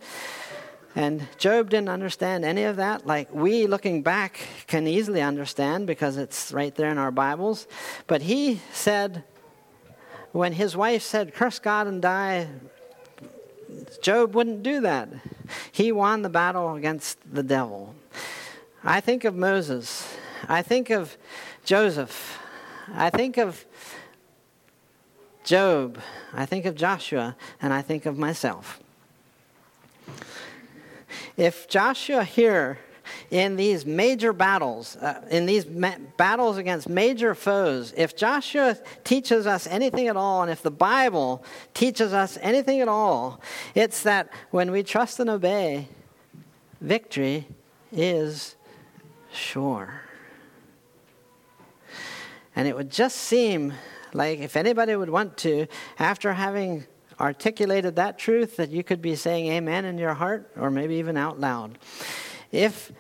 And 0.96 1.28
Job 1.38 1.70
didn't 1.70 1.90
understand 1.90 2.46
any 2.46 2.64
of 2.64 2.78
that, 2.78 3.06
like 3.06 3.34
we 3.34 3.68
looking 3.68 4.02
back 4.02 4.40
can 4.68 4.88
easily 4.88 5.22
understand 5.22 5.88
because 5.88 6.16
it's 6.16 6.54
right 6.54 6.74
there 6.74 6.90
in 6.90 6.98
our 6.98 7.12
Bibles. 7.12 7.68
But 8.08 8.22
he 8.22 8.62
said, 8.72 9.24
when 10.32 10.54
his 10.54 10.78
wife 10.78 11.02
said, 11.02 11.34
Curse 11.34 11.60
God 11.60 11.88
and 11.88 12.02
die, 12.02 12.48
Job 14.02 14.36
wouldn't 14.36 14.64
do 14.64 14.82
that. 14.82 15.10
He 15.72 15.92
won 15.92 16.22
the 16.22 16.30
battle 16.30 16.76
against 16.76 17.18
the 17.30 17.44
devil. 17.44 17.96
I 18.84 19.02
think 19.02 19.26
of 19.26 19.36
Moses. 19.36 20.08
I 20.48 20.62
think 20.62 20.90
of 20.90 21.18
Joseph. 21.66 22.40
I 22.94 23.10
think 23.10 23.38
of 23.38 23.66
Job. 25.46 26.00
I 26.34 26.46
think 26.46 26.66
of 26.66 26.76
Joshua. 26.76 27.36
And 27.62 27.72
I 27.72 27.82
think 27.82 28.06
of 28.06 28.18
myself. 28.18 28.80
If 31.38 31.68
Joshua 31.68 32.24
here 32.24 32.80
in 33.30 33.56
these 33.56 33.86
major 33.86 34.34
battles, 34.34 34.96
uh, 34.98 35.22
in 35.30 35.46
these 35.46 35.66
ma- 35.68 35.98
battles 36.18 36.58
against 36.58 36.90
major 36.90 37.36
foes, 37.36 37.94
if 37.96 38.16
Joshua 38.16 38.78
teaches 39.04 39.46
us 39.46 39.68
anything 39.68 40.08
at 40.08 40.18
all, 40.18 40.42
and 40.42 40.52
if 40.52 40.62
the 40.62 40.72
Bible 40.72 41.44
teaches 41.74 42.14
us 42.14 42.38
anything 42.42 42.82
at 42.82 42.88
all, 42.88 43.42
it's 43.76 44.04
that 44.04 44.30
when 44.52 44.72
we 44.72 44.82
trust 44.84 45.20
and 45.20 45.30
obey, 45.30 45.88
victory 46.82 47.48
is 47.92 48.56
sure. 49.32 50.02
And 52.56 52.68
it 52.68 52.76
would 52.76 52.90
just 52.90 53.18
seem 53.18 53.74
like 54.16 54.40
if 54.40 54.56
anybody 54.56 54.96
would 54.96 55.10
want 55.10 55.38
to, 55.40 55.68
after 56.00 56.34
having 56.34 56.86
articulated 57.20 57.96
that 57.98 58.18
truth, 58.18 58.58
that 58.58 58.70
you 58.70 58.84
could 58.84 59.02
be 59.02 59.16
saying 59.16 59.48
amen 59.48 59.86
in 59.86 59.98
your 59.98 60.14
heart 60.14 60.52
or 60.58 60.70
maybe 60.70 60.96
even 60.96 61.18
out 61.18 61.40
loud. 61.40 61.78
If 62.52 62.92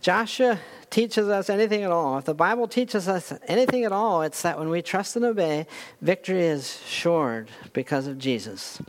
Joshua 0.00 0.58
teaches 0.90 1.28
us 1.28 1.50
anything 1.50 1.82
at 1.82 1.90
all, 1.90 2.18
if 2.18 2.24
the 2.24 2.34
Bible 2.34 2.68
teaches 2.68 3.08
us 3.08 3.32
anything 3.48 3.84
at 3.84 3.92
all, 3.92 4.22
it's 4.22 4.42
that 4.42 4.58
when 4.58 4.68
we 4.68 4.82
trust 4.82 5.16
and 5.16 5.24
obey, 5.24 5.66
victory 6.00 6.44
is 6.44 6.80
assured 6.86 7.50
because 7.72 8.06
of 8.06 8.18
Jesus. 8.18 8.80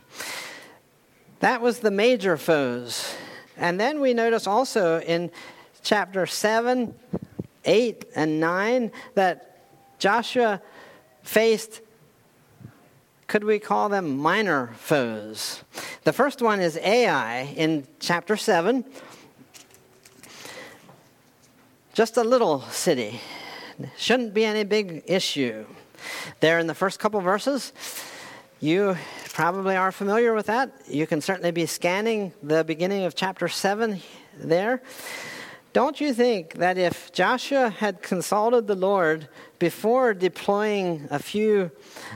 That 1.40 1.62
was 1.62 1.80
the 1.80 1.92
major 1.92 2.38
foes. 2.38 3.16
And 3.58 3.80
then 3.80 4.00
we 4.00 4.14
notice 4.14 4.48
also 4.48 5.00
in 5.02 5.32
chapter 5.82 6.26
7, 6.26 6.94
8, 7.66 8.06
and 8.16 8.40
9 8.40 8.92
that 9.16 9.64
Joshua 10.00 10.62
faced 11.28 11.82
could 13.28 13.44
we 13.44 13.60
call 13.60 13.90
them 13.90 14.18
minor 14.18 14.68
foes? 14.78 15.62
The 16.06 16.14
first 16.14 16.42
one 16.42 16.62
is 16.62 16.78
Ai 16.78 17.54
in 17.58 17.86
chapter 18.00 18.38
7. 18.38 18.86
Just 21.94 22.16
a 22.16 22.24
little 22.24 22.62
city. 22.62 23.20
Shouldn't 23.98 24.34
be 24.34 24.46
any 24.46 24.64
big 24.64 25.04
issue. 25.08 25.66
There 26.40 26.58
in 26.58 26.68
the 26.68 26.74
first 26.74 27.00
couple 27.00 27.20
verses, 27.20 27.74
you 28.62 28.96
probably 29.34 29.76
are 29.76 29.92
familiar 29.92 30.34
with 30.34 30.46
that. 30.46 30.72
You 30.88 31.06
can 31.06 31.20
certainly 31.20 31.52
be 31.52 31.66
scanning 31.66 32.32
the 32.42 32.64
beginning 32.64 33.04
of 33.04 33.14
chapter 33.14 33.50
7 33.50 34.00
there. 34.40 34.82
Don't 35.78 36.02
you 36.02 36.12
think 36.12 36.56
that 36.56 36.80
if 36.80 37.12
Joshua 37.12 37.70
had 37.70 38.02
consulted 38.02 38.66
the 38.66 38.74
Lord 38.74 39.28
before 39.60 40.16
deploying 40.16 41.08
a 41.12 41.20
few 41.20 41.70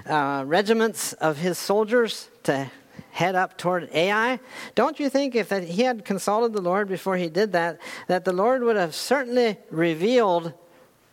uh, 0.08 0.44
regiments 0.48 1.14
of 1.14 1.38
his 1.38 1.60
soldiers 1.60 2.28
to 2.42 2.72
head 3.12 3.36
up 3.36 3.60
toward 3.60 3.88
Ai, 3.94 4.40
don't 4.74 5.00
you 5.00 5.12
think 5.12 5.36
if 5.36 5.52
he 5.52 5.84
had 5.84 6.04
consulted 6.06 6.54
the 6.54 6.62
Lord 6.62 6.90
before 6.90 7.18
he 7.18 7.30
did 7.30 7.52
that, 7.52 7.78
that 8.08 8.26
the 8.26 8.34
Lord 8.34 8.64
would 8.64 8.78
have 8.78 8.96
certainly 8.96 9.60
revealed 9.70 10.54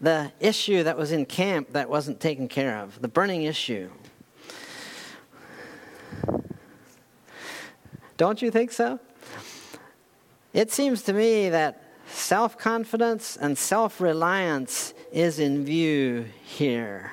the 0.00 0.32
issue 0.40 0.82
that 0.84 0.96
was 0.96 1.12
in 1.12 1.26
camp 1.26 1.74
that 1.74 1.90
wasn't 1.90 2.18
taken 2.18 2.48
care 2.48 2.78
of, 2.78 3.02
the 3.02 3.08
burning 3.08 3.42
issue? 3.42 3.90
Don't 8.16 8.40
you 8.40 8.50
think 8.50 8.72
so? 8.72 8.98
It 10.54 10.72
seems 10.72 11.02
to 11.02 11.12
me 11.12 11.50
that 11.50 11.84
self 12.08 12.58
confidence 12.58 13.36
and 13.36 13.56
self 13.56 14.00
reliance 14.00 14.94
is 15.12 15.38
in 15.38 15.64
view 15.64 16.26
here. 16.42 17.12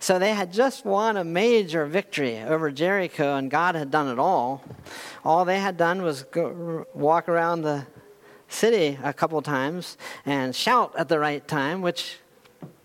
So 0.00 0.18
they 0.18 0.32
had 0.32 0.52
just 0.52 0.84
won 0.84 1.16
a 1.16 1.24
major 1.24 1.84
victory 1.84 2.40
over 2.40 2.70
Jericho, 2.70 3.36
and 3.36 3.50
God 3.50 3.74
had 3.74 3.90
done 3.90 4.08
it 4.08 4.18
all. 4.18 4.62
All 5.24 5.44
they 5.44 5.58
had 5.58 5.76
done 5.76 6.02
was 6.02 6.22
go, 6.22 6.86
walk 6.94 7.28
around 7.28 7.62
the 7.62 7.86
city 8.48 8.98
a 9.02 9.12
couple 9.12 9.40
times 9.42 9.98
and 10.24 10.54
shout 10.54 10.94
at 10.96 11.08
the 11.08 11.18
right 11.18 11.46
time, 11.46 11.82
which 11.82 12.18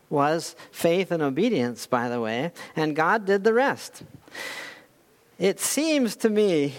was 0.09 0.55
faith 0.71 1.11
and 1.11 1.23
obedience, 1.23 1.87
by 1.87 2.09
the 2.09 2.19
way, 2.19 2.51
and 2.75 2.95
God 2.95 3.25
did 3.25 3.43
the 3.43 3.53
rest. 3.53 4.03
It 5.39 5.59
seems 5.59 6.15
to 6.17 6.29
me 6.29 6.75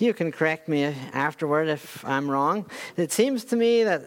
you 0.00 0.14
can 0.14 0.32
correct 0.32 0.68
me 0.68 0.84
afterward 1.12 1.68
if 1.68 2.04
I'm 2.04 2.30
wrong. 2.30 2.66
It 2.96 3.12
seems 3.12 3.44
to 3.46 3.56
me 3.56 3.84
that 3.84 4.02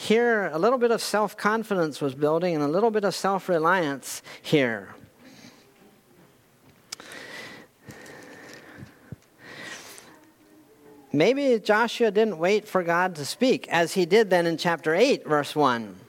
here 0.00 0.46
a 0.52 0.58
little 0.58 0.78
bit 0.78 0.90
of 0.90 1.02
self 1.02 1.36
confidence 1.36 2.00
was 2.00 2.14
building 2.14 2.54
and 2.54 2.64
a 2.64 2.68
little 2.68 2.90
bit 2.90 3.04
of 3.04 3.14
self 3.14 3.48
reliance 3.48 4.22
here. 4.42 4.94
Maybe 11.12 11.60
Joshua 11.60 12.10
didn't 12.10 12.38
wait 12.38 12.66
for 12.66 12.82
God 12.82 13.14
to 13.16 13.24
speak, 13.24 13.68
as 13.68 13.94
he 13.94 14.04
did 14.04 14.30
then 14.30 14.46
in 14.46 14.56
chapter 14.56 14.96
8, 14.96 15.24
verse 15.24 15.54
1. 15.54 16.03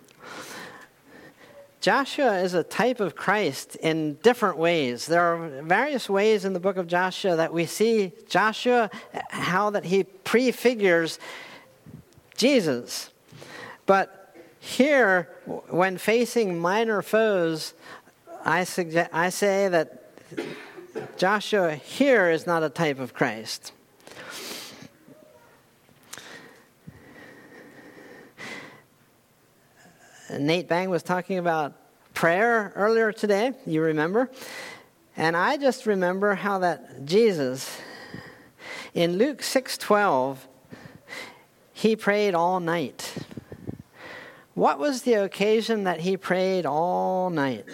Joshua 1.85 2.39
is 2.39 2.55
a 2.55 2.63
type 2.63 2.99
of 2.99 3.15
Christ 3.15 3.75
in 3.75 4.15
different 4.23 4.57
ways. 4.57 5.05
There 5.05 5.21
are 5.21 5.61
various 5.61 6.09
ways 6.09 6.43
in 6.43 6.53
the 6.53 6.59
book 6.59 6.77
of 6.77 6.87
Joshua 6.87 7.35
that 7.35 7.53
we 7.53 7.67
see 7.67 8.11
Joshua, 8.27 8.89
how 9.29 9.69
that 9.69 9.85
he 9.85 10.03
prefigures 10.03 11.19
Jesus. 12.37 13.11
But 13.85 14.35
here, 14.59 15.29
when 15.45 15.99
facing 15.99 16.57
minor 16.57 17.03
foes, 17.03 17.75
I, 18.43 18.63
suggest, 18.63 19.11
I 19.13 19.29
say 19.29 19.67
that 19.67 20.09
Joshua 21.19 21.75
here 21.75 22.31
is 22.31 22.47
not 22.47 22.63
a 22.63 22.69
type 22.69 22.99
of 22.99 23.13
Christ. 23.13 23.73
Nate 30.31 30.67
Bang 30.67 30.89
was 30.89 31.03
talking 31.03 31.37
about 31.37 31.73
prayer 32.13 32.73
earlier 32.75 33.11
today, 33.11 33.53
you 33.65 33.81
remember? 33.81 34.31
And 35.15 35.37
I 35.37 35.57
just 35.57 35.85
remember 35.85 36.35
how 36.35 36.59
that 36.59 37.05
Jesus 37.05 37.79
in 38.93 39.17
Luke 39.17 39.41
6:12 39.41 40.47
he 41.73 41.95
prayed 41.95 42.33
all 42.33 42.59
night. 42.59 43.13
What 44.55 44.79
was 44.79 45.03
the 45.03 45.13
occasion 45.13 45.83
that 45.83 45.99
he 45.99 46.17
prayed 46.17 46.65
all 46.65 47.29
night? 47.29 47.65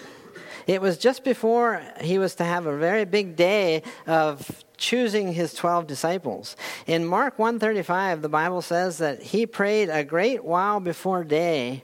It 0.68 0.82
was 0.82 0.98
just 0.98 1.24
before 1.24 1.82
he 2.02 2.18
was 2.18 2.36
to 2.36 2.44
have 2.44 2.66
a 2.66 2.78
very 2.78 3.06
big 3.06 3.36
day 3.36 3.84
of 4.08 4.64
choosing 4.78 5.34
his 5.34 5.54
12 5.54 5.88
disciples. 5.88 6.56
In 6.86 7.06
Mark 7.06 7.40
135 7.40 8.22
the 8.22 8.30
Bible 8.30 8.62
says 8.62 8.98
that 8.98 9.22
he 9.22 9.46
prayed 9.46 9.90
a 9.90 10.04
great 10.04 10.44
while 10.44 10.80
before 10.80 11.24
day 11.24 11.84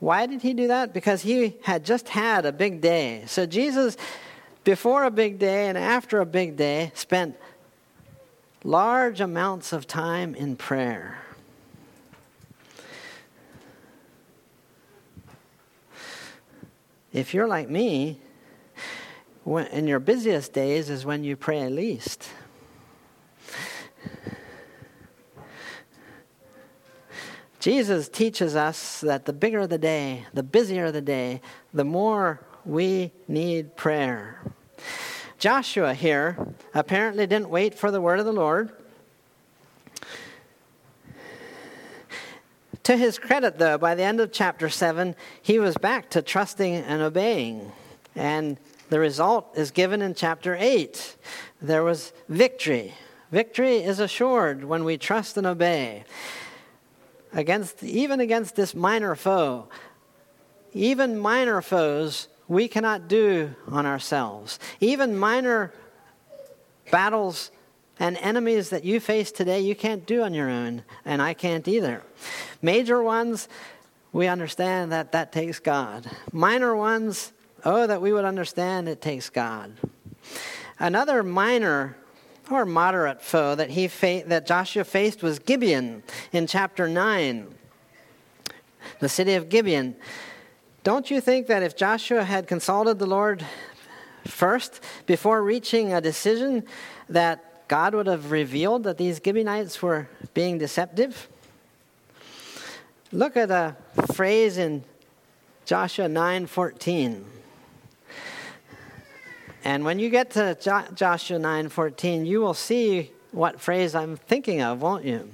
why 0.00 0.26
did 0.26 0.42
he 0.42 0.54
do 0.54 0.68
that? 0.68 0.92
Because 0.92 1.22
he 1.22 1.56
had 1.62 1.84
just 1.84 2.08
had 2.08 2.44
a 2.44 2.52
big 2.52 2.80
day. 2.80 3.24
So 3.26 3.46
Jesus 3.46 3.96
before 4.64 5.04
a 5.04 5.10
big 5.10 5.38
day 5.38 5.68
and 5.68 5.78
after 5.78 6.20
a 6.20 6.26
big 6.26 6.56
day, 6.56 6.92
spent 6.94 7.36
large 8.62 9.20
amounts 9.20 9.72
of 9.72 9.86
time 9.86 10.34
in 10.34 10.56
prayer. 10.56 11.18
If 17.12 17.34
you're 17.34 17.48
like 17.48 17.68
me, 17.68 18.20
when, 19.44 19.66
in 19.68 19.88
your 19.88 19.98
busiest 19.98 20.52
days 20.52 20.90
is 20.90 21.04
when 21.04 21.24
you 21.24 21.36
pray 21.36 21.68
least. 21.70 22.28
Jesus 27.60 28.08
teaches 28.08 28.56
us 28.56 29.02
that 29.02 29.26
the 29.26 29.34
bigger 29.34 29.66
the 29.66 29.76
day, 29.76 30.24
the 30.32 30.42
busier 30.42 30.90
the 30.90 31.02
day, 31.02 31.42
the 31.74 31.84
more 31.84 32.40
we 32.64 33.12
need 33.28 33.76
prayer. 33.76 34.40
Joshua 35.38 35.92
here 35.92 36.54
apparently 36.72 37.26
didn't 37.26 37.50
wait 37.50 37.74
for 37.74 37.90
the 37.90 38.00
word 38.00 38.18
of 38.18 38.24
the 38.24 38.32
Lord. 38.32 38.72
To 42.84 42.96
his 42.96 43.18
credit, 43.18 43.58
though, 43.58 43.76
by 43.76 43.94
the 43.94 44.04
end 44.04 44.20
of 44.20 44.32
chapter 44.32 44.70
7, 44.70 45.14
he 45.42 45.58
was 45.58 45.76
back 45.76 46.08
to 46.10 46.22
trusting 46.22 46.76
and 46.76 47.02
obeying. 47.02 47.72
And 48.16 48.56
the 48.88 48.98
result 48.98 49.50
is 49.54 49.70
given 49.70 50.00
in 50.00 50.14
chapter 50.14 50.56
8. 50.58 51.16
There 51.60 51.84
was 51.84 52.14
victory. 52.30 52.94
Victory 53.30 53.76
is 53.76 54.00
assured 54.00 54.64
when 54.64 54.84
we 54.84 54.96
trust 54.96 55.36
and 55.36 55.46
obey 55.46 56.04
against 57.32 57.82
even 57.82 58.20
against 58.20 58.56
this 58.56 58.74
minor 58.74 59.14
foe. 59.14 59.68
Even 60.72 61.18
minor 61.18 61.60
foes 61.62 62.28
we 62.48 62.68
cannot 62.68 63.08
do 63.08 63.54
on 63.68 63.86
ourselves. 63.86 64.58
Even 64.80 65.16
minor 65.16 65.72
battles 66.90 67.50
and 67.98 68.16
enemies 68.18 68.70
that 68.70 68.84
you 68.84 68.98
face 68.98 69.30
today 69.30 69.60
you 69.60 69.74
can't 69.74 70.06
do 70.06 70.22
on 70.22 70.34
your 70.34 70.48
own 70.48 70.82
and 71.04 71.20
I 71.20 71.34
can't 71.34 71.66
either. 71.68 72.02
Major 72.62 73.02
ones 73.02 73.48
we 74.12 74.26
understand 74.26 74.90
that 74.92 75.12
that 75.12 75.32
takes 75.32 75.60
God. 75.60 76.10
Minor 76.32 76.74
ones 76.74 77.32
oh 77.64 77.86
that 77.86 78.00
we 78.00 78.12
would 78.12 78.24
understand 78.24 78.88
it 78.88 79.00
takes 79.00 79.28
God. 79.28 79.72
Another 80.78 81.22
minor 81.22 81.96
or 82.50 82.64
moderate 82.64 83.22
foe 83.22 83.54
that, 83.54 83.70
he 83.70 83.88
fa- 83.88 84.22
that 84.26 84.46
Joshua 84.46 84.84
faced 84.84 85.22
was 85.22 85.38
Gibeon 85.38 86.02
in 86.32 86.46
chapter 86.46 86.88
9, 86.88 87.46
the 88.98 89.08
city 89.08 89.34
of 89.34 89.48
Gibeon. 89.48 89.96
Don't 90.82 91.10
you 91.10 91.20
think 91.20 91.46
that 91.48 91.62
if 91.62 91.76
Joshua 91.76 92.24
had 92.24 92.46
consulted 92.46 92.98
the 92.98 93.06
Lord 93.06 93.44
first 94.26 94.82
before 95.06 95.42
reaching 95.42 95.92
a 95.92 96.00
decision, 96.00 96.64
that 97.08 97.68
God 97.68 97.94
would 97.94 98.06
have 98.06 98.30
revealed 98.30 98.84
that 98.84 98.98
these 98.98 99.20
Gibeonites 99.22 99.82
were 99.82 100.08
being 100.34 100.58
deceptive? 100.58 101.28
Look 103.12 103.36
at 103.36 103.50
a 103.50 103.76
phrase 104.14 104.56
in 104.56 104.84
Joshua 105.64 106.06
9:14. 106.06 107.39
And 109.64 109.84
when 109.84 109.98
you 109.98 110.08
get 110.08 110.30
to 110.32 110.56
jo- 110.60 110.86
Joshua 110.94 111.38
9:14, 111.38 112.24
you 112.24 112.40
will 112.40 112.54
see 112.54 113.12
what 113.30 113.60
phrase 113.60 113.94
I'm 113.94 114.16
thinking 114.16 114.62
of, 114.62 114.80
won't 114.80 115.04
you? 115.04 115.30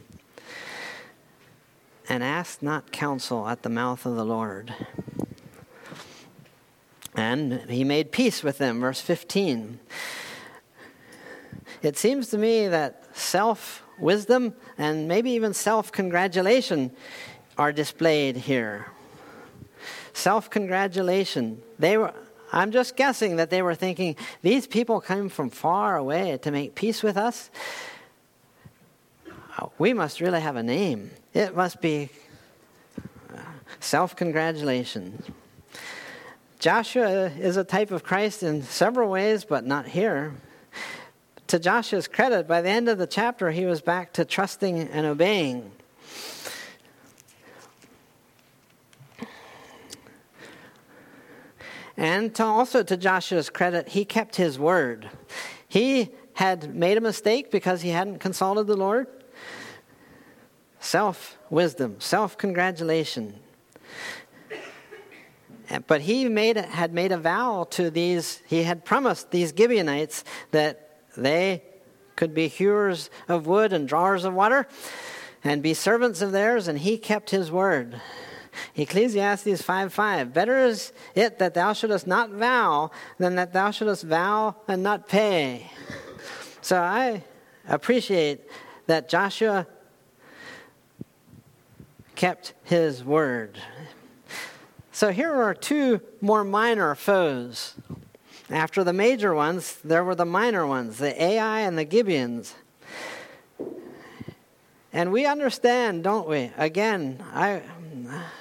And 2.09 2.23
ask 2.23 2.63
not 2.63 2.93
counsel 2.93 3.49
at 3.49 3.63
the 3.63 3.69
mouth 3.69 4.05
of 4.05 4.17
the 4.17 4.25
Lord. 4.25 4.75
And 7.15 7.63
he 7.71 7.85
made 7.85 8.13
peace 8.13 8.43
with 8.43 8.59
them, 8.59 8.81
verse 8.81 9.01
15. 9.01 9.81
It 11.83 11.97
seems 11.97 12.29
to 12.29 12.39
me 12.39 12.69
that 12.69 13.05
self 13.17 13.83
wisdom 13.99 14.55
and 14.77 15.09
maybe 15.09 15.31
even 15.31 15.55
self 15.55 15.93
congratulation 15.93 16.91
are 17.57 17.73
displayed 17.73 18.37
here. 18.37 18.87
Self 20.13 20.51
congratulation. 20.51 21.63
They 21.79 21.97
were 21.97 22.13
I'm 22.53 22.71
just 22.71 22.97
guessing 22.97 23.37
that 23.37 23.51
they 23.51 23.63
were 23.63 23.75
thinking, 23.75 24.17
these 24.43 24.67
people 24.67 25.01
came 25.01 25.29
from 25.29 25.51
far 25.51 25.97
away 25.97 26.39
to 26.43 26.51
make 26.51 26.75
peace 26.75 27.03
with 27.03 27.17
us. 27.17 27.51
Oh, 29.61 29.73
we 29.79 29.93
must 29.93 30.21
really 30.21 30.41
have 30.41 30.57
a 30.57 30.63
name. 30.63 31.11
It 31.33 31.57
must 31.57 31.81
be 31.81 32.11
uh, 33.35 33.41
self 33.81 34.15
congratulation. 34.15 35.23
Joshua 36.59 37.31
is 37.39 37.57
a 37.57 37.65
type 37.65 37.91
of 37.91 38.03
Christ 38.03 38.43
in 38.43 38.63
several 38.63 39.11
ways, 39.11 39.45
but 39.45 39.65
not 39.65 39.87
here. 39.87 40.35
To 41.49 41.59
Joshua's 41.59 42.09
credit, 42.09 42.49
by 42.49 42.61
the 42.61 42.71
end 42.71 42.89
of 42.89 42.99
the 42.99 43.07
chapter, 43.07 43.51
he 43.51 43.67
was 43.67 43.81
back 43.81 44.13
to 44.15 44.25
trusting 44.25 44.79
and 44.79 45.07
obeying. 45.07 45.71
And 51.97 52.35
to 52.35 52.45
also 52.45 52.83
to 52.83 52.97
Joshua's 52.97 53.51
credit, 53.51 53.89
he 53.89 54.05
kept 54.05 54.37
his 54.37 54.59
word. 54.59 55.11
He 55.67 56.11
had 56.35 56.75
made 56.75 56.99
a 56.99 57.01
mistake 57.01 57.51
because 57.51 57.83
he 57.83 57.91
hadn't 57.91 58.19
consulted 58.19 58.67
the 58.67 58.77
Lord. 58.77 59.07
Self 60.81 61.39
wisdom, 61.49 61.97
self 61.99 62.37
congratulation. 62.37 63.41
But 65.87 66.03
he 66.03 66.29
made, 66.29 66.57
had 66.57 66.93
made 66.93 67.11
a 67.11 67.17
vow 67.17 67.67
to 67.71 67.91
these, 67.91 68.41
he 68.47 68.63
had 68.63 68.85
promised 68.85 69.31
these 69.31 69.53
Gibeonites 69.57 70.23
that 70.53 71.01
they 71.17 71.65
could 72.15 72.35
be 72.35 72.49
hewers 72.49 73.11
of 73.29 73.47
wood 73.47 73.73
and 73.73 73.89
drawers 73.89 74.25
of 74.25 74.35
water 74.35 74.69
and 75.43 75.63
be 75.63 75.75
servants 75.75 76.23
of 76.23 76.33
theirs, 76.33 76.69
and 76.69 76.79
he 76.79 76.99
kept 76.99 77.31
his 77.31 77.51
word. 77.51 78.01
Ecclesiastes 78.75 79.63
5 79.63 79.93
5. 79.93 80.33
Better 80.33 80.59
is 80.59 80.93
it 81.15 81.39
that 81.39 81.55
thou 81.55 81.73
shouldest 81.73 82.07
not 82.07 82.31
vow 82.31 82.91
than 83.19 83.37
that 83.37 83.53
thou 83.53 83.71
shouldest 83.71 84.05
vow 84.05 84.57
and 84.69 84.83
not 84.83 85.09
pay. 85.09 85.71
So 86.61 86.81
I 86.81 87.23
appreciate 87.69 88.41
that 88.87 89.09
Joshua 89.09 89.67
kept 92.15 92.55
his 92.65 93.05
word. 93.05 93.59
So 94.91 95.13
here 95.13 95.33
are 95.33 95.55
two 95.55 96.01
more 96.21 96.43
minor 96.43 96.95
foes. 96.95 97.75
After 98.49 98.83
the 98.83 98.93
major 98.93 99.35
ones, 99.35 99.79
there 99.85 100.03
were 100.05 100.15
the 100.15 100.25
minor 100.25 100.67
ones, 100.67 100.99
the 100.99 101.23
Ai 101.23 101.61
and 101.61 101.77
the 101.77 101.85
Gibeons. 101.85 102.55
And 104.93 105.13
we 105.13 105.27
understand, 105.27 106.05
don't 106.05 106.27
we? 106.27 106.51
Again, 106.57 107.23
I, 107.35 107.61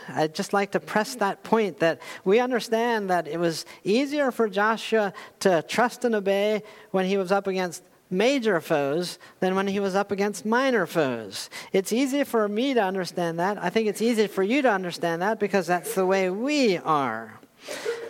I'd 0.10 0.36
just 0.36 0.54
like 0.54 0.72
to 0.72 0.80
press 0.80 1.16
that 1.16 1.44
point 1.44 1.80
that 1.80 2.00
we 2.24 2.40
understand 2.40 3.10
that 3.10 3.28
it 3.28 3.40
was 3.40 3.66
easier 3.84 4.32
for 4.32 4.48
Joshua 4.50 5.14
to 5.42 5.64
trust 5.64 6.06
and 6.06 6.16
obey 6.16 6.64
when 6.92 7.06
he 7.06 7.18
was 7.18 7.32
up 7.32 7.48
against 7.48 7.84
major 8.10 8.62
foes 8.62 9.18
than 9.40 9.56
when 9.56 9.68
he 9.68 9.80
was 9.80 9.96
up 9.96 10.12
against 10.12 10.46
minor 10.46 10.86
foes. 10.86 11.50
It's 11.74 11.92
easy 11.92 12.24
for 12.24 12.48
me 12.48 12.74
to 12.74 12.82
understand 12.82 13.40
that. 13.40 13.62
I 13.62 13.70
think 13.70 13.88
it's 13.88 14.02
easy 14.02 14.28
for 14.28 14.44
you 14.44 14.62
to 14.62 14.72
understand 14.72 15.22
that 15.22 15.40
because 15.40 15.68
that's 15.68 15.96
the 15.96 16.06
way 16.06 16.30
we 16.30 16.78
are. 16.78 17.40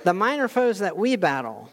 The 0.03 0.13
minor 0.13 0.47
foes 0.47 0.79
that 0.79 0.97
we 0.97 1.15
battle, 1.15 1.69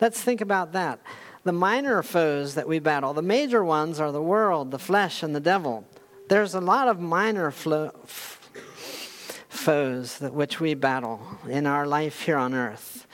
let's 0.00 0.20
think 0.20 0.40
about 0.40 0.72
that. 0.72 1.00
The 1.44 1.52
minor 1.52 2.02
foes 2.02 2.54
that 2.54 2.68
we 2.68 2.80
battle, 2.80 3.14
the 3.14 3.22
major 3.22 3.64
ones 3.64 3.98
are 3.98 4.12
the 4.12 4.20
world, 4.20 4.70
the 4.70 4.78
flesh, 4.78 5.22
and 5.22 5.34
the 5.34 5.40
devil. 5.40 5.86
There's 6.28 6.54
a 6.54 6.60
lot 6.60 6.88
of 6.88 7.00
minor 7.00 7.50
flo- 7.50 7.94
foes 9.70 10.18
that 10.18 10.34
which 10.34 10.58
we 10.58 10.74
battle 10.74 11.20
in 11.48 11.64
our 11.64 11.86
life 11.86 12.22
here 12.22 12.36
on 12.36 12.54
earth. 12.54 13.06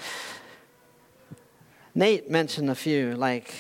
Nate 1.95 2.31
mentioned 2.31 2.71
a 2.71 2.75
few, 2.75 3.15
like 3.15 3.53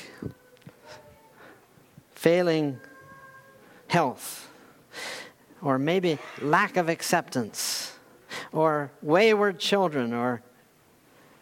failing 2.15 2.81
health, 3.89 4.49
or 5.61 5.79
maybe 5.79 6.19
lack 6.41 6.79
of 6.79 6.89
acceptance, 6.89 7.93
or 8.51 8.91
wayward 9.03 9.59
children, 9.59 10.15
or 10.15 10.41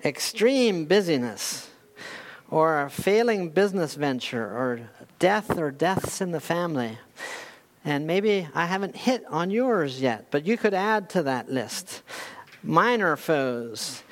extreme 0.05 0.87
busyness, 0.87 1.71
or 2.51 2.83
a 2.83 2.91
failing 2.91 3.49
business 3.51 3.95
venture, 3.95 4.45
or 4.45 4.91
death 5.21 5.57
or 5.57 5.71
deaths 5.71 6.21
in 6.21 6.33
the 6.33 6.41
family. 6.41 6.99
And 7.85 8.07
maybe 8.07 8.49
I 8.55 8.65
haven't 8.65 8.97
hit 8.97 9.25
on 9.29 9.51
yours 9.51 10.01
yet, 10.01 10.29
but 10.31 10.47
you 10.47 10.57
could 10.57 10.73
add 10.73 11.11
to 11.11 11.23
that 11.25 11.51
list. 11.51 12.03
Minor 12.63 13.17
foes. 13.17 14.03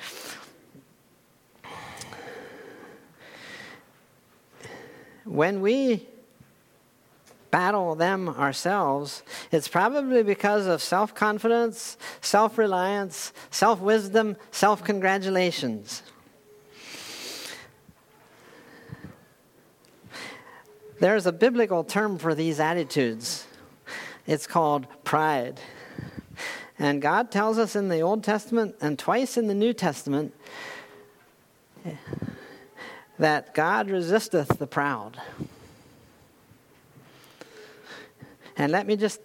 When 5.25 5.61
we 5.61 6.07
battle 7.49 7.95
them 7.95 8.29
ourselves, 8.29 9.23
it's 9.51 9.67
probably 9.67 10.21
because 10.21 10.67
of 10.67 10.81
self 10.81 11.15
confidence, 11.15 11.97
self 12.21 12.57
reliance, 12.57 13.33
self 13.49 13.79
wisdom, 13.79 14.35
self 14.51 14.83
congratulations. 14.83 16.03
There's 20.99 21.25
a 21.25 21.31
biblical 21.31 21.83
term 21.83 22.17
for 22.17 22.35
these 22.35 22.59
attitudes. 22.59 23.47
It's 24.25 24.47
called 24.47 24.87
pride. 25.03 25.59
And 26.79 27.01
God 27.01 27.31
tells 27.31 27.57
us 27.57 27.75
in 27.75 27.89
the 27.89 27.99
Old 27.99 28.23
Testament 28.23 28.75
and 28.81 28.97
twice 28.97 29.37
in 29.37 29.47
the 29.47 29.53
New 29.53 29.73
Testament 29.73 30.33
that 33.19 33.53
God 33.53 33.89
resisteth 33.89 34.57
the 34.59 34.67
proud. 34.67 35.19
And 38.55 38.71
let 38.71 38.87
me 38.87 38.95
just 38.95 39.19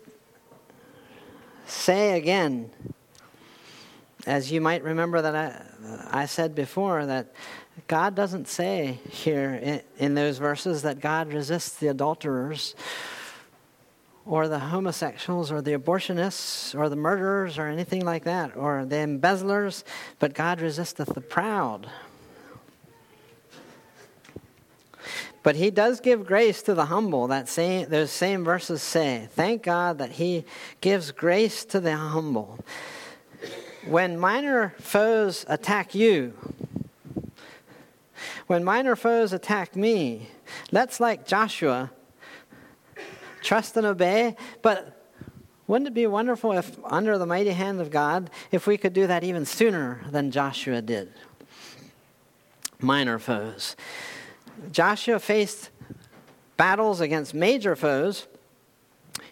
say 1.66 2.16
again, 2.16 2.70
as 4.26 4.50
you 4.50 4.60
might 4.60 4.82
remember 4.82 5.22
that 5.22 5.34
I, 5.34 6.22
I 6.22 6.26
said 6.26 6.54
before, 6.54 7.06
that 7.06 7.32
God 7.86 8.14
doesn't 8.14 8.48
say 8.48 8.98
here 9.08 9.54
in, 9.54 9.80
in 9.98 10.14
those 10.14 10.38
verses 10.38 10.82
that 10.82 11.00
God 11.00 11.32
resists 11.32 11.76
the 11.76 11.88
adulterers 11.88 12.74
or 14.28 14.46
the 14.46 14.58
homosexuals 14.58 15.50
or 15.50 15.62
the 15.62 15.72
abortionists 15.72 16.78
or 16.78 16.90
the 16.90 16.96
murderers 16.96 17.56
or 17.56 17.66
anything 17.66 18.04
like 18.04 18.24
that 18.24 18.54
or 18.54 18.84
the 18.84 18.98
embezzlers, 18.98 19.84
but 20.18 20.34
God 20.34 20.60
resisteth 20.60 21.14
the 21.14 21.20
proud. 21.22 21.88
But 25.42 25.56
he 25.56 25.70
does 25.70 26.00
give 26.00 26.26
grace 26.26 26.60
to 26.62 26.74
the 26.74 26.84
humble. 26.84 27.28
That 27.28 27.48
same, 27.48 27.88
those 27.88 28.10
same 28.10 28.44
verses 28.44 28.82
say, 28.82 29.28
Thank 29.32 29.62
God 29.62 29.96
that 29.96 30.12
he 30.12 30.44
gives 30.82 31.10
grace 31.10 31.64
to 31.66 31.80
the 31.80 31.96
humble. 31.96 32.58
When 33.86 34.18
minor 34.18 34.74
foes 34.78 35.46
attack 35.48 35.94
you, 35.94 36.34
when 38.46 38.62
minor 38.62 38.94
foes 38.94 39.32
attack 39.32 39.74
me, 39.74 40.28
let's, 40.70 41.00
like 41.00 41.26
Joshua, 41.26 41.92
trust 43.42 43.76
and 43.76 43.86
obey. 43.86 44.36
But 44.62 44.98
wouldn't 45.66 45.88
it 45.88 45.94
be 45.94 46.06
wonderful 46.06 46.52
if, 46.52 46.76
under 46.84 47.18
the 47.18 47.26
mighty 47.26 47.50
hand 47.50 47.80
of 47.80 47.90
God, 47.90 48.30
if 48.50 48.66
we 48.66 48.76
could 48.76 48.92
do 48.92 49.06
that 49.06 49.22
even 49.22 49.44
sooner 49.44 50.00
than 50.10 50.30
Joshua 50.30 50.80
did? 50.80 51.12
Minor 52.80 53.18
foes. 53.18 53.76
Joshua 54.72 55.18
faced 55.18 55.70
battles 56.56 57.00
against 57.00 57.34
major 57.34 57.76
foes. 57.76 58.26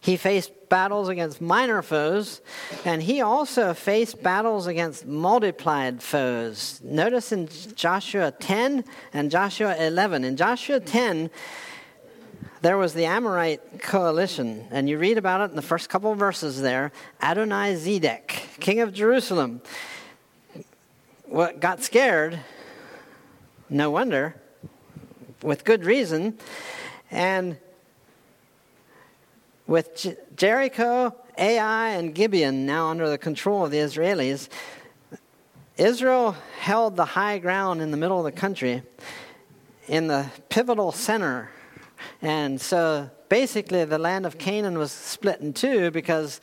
He 0.00 0.16
faced 0.16 0.68
battles 0.68 1.09
against 1.09 1.40
minor 1.40 1.82
foes, 1.82 2.40
and 2.84 3.02
he 3.02 3.20
also 3.20 3.72
faced 3.72 4.22
battles 4.22 4.66
against 4.66 5.07
multiplied 5.07 6.02
foes. 6.02 6.80
Notice 6.84 7.32
in 7.32 7.48
Joshua 7.74 8.30
10 8.30 8.84
and 9.12 9.30
Joshua 9.30 9.76
11. 9.76 10.24
In 10.24 10.36
Joshua 10.36 10.80
10, 10.80 11.30
there 12.67 12.77
was 12.77 12.95
the 12.95 13.05
Amorite 13.05 13.81
coalition, 13.81 14.67
and 14.73 14.89
you 14.89 14.99
read 14.99 15.19
about 15.19 15.41
it 15.41 15.51
in 15.51 15.55
the 15.55 15.62
first 15.62 15.89
couple 15.89 16.12
verses 16.17 16.61
there. 16.61 16.91
Adonai 17.23 17.77
Zedek, 17.77 18.59
king 18.59 18.81
of 18.81 18.93
Jerusalem, 18.93 19.61
what 21.27 21.61
got 21.61 21.85
scared, 21.85 22.41
no 23.71 23.93
wonder, 23.93 24.35
with 25.45 25.64
good 25.64 25.85
reason. 25.85 26.39
And 27.12 27.57
with 29.69 30.17
Jericho, 30.35 31.14
Ai, 31.39 31.91
and 31.91 32.17
Gibeon 32.17 32.67
now 32.67 32.89
under 32.89 33.09
the 33.09 33.17
control 33.17 33.64
of 33.64 33.71
the 33.71 33.79
Israelis, 33.79 34.49
Israel 35.77 36.35
held 36.59 36.97
the 36.97 37.05
high 37.05 37.39
ground 37.39 37.81
in 37.81 37.93
the 37.93 37.97
middle 37.97 38.19
of 38.19 38.25
the 38.25 38.33
country, 38.41 38.83
in 39.87 40.09
the 40.09 40.27
pivotal 40.49 40.91
center. 40.91 41.53
And 42.22 42.61
so 42.61 43.11
basically, 43.28 43.84
the 43.84 43.99
land 43.99 44.26
of 44.26 44.38
Canaan 44.38 44.78
was 44.78 44.92
split 44.92 45.40
in 45.40 45.53
two 45.53 45.90
because 45.90 46.40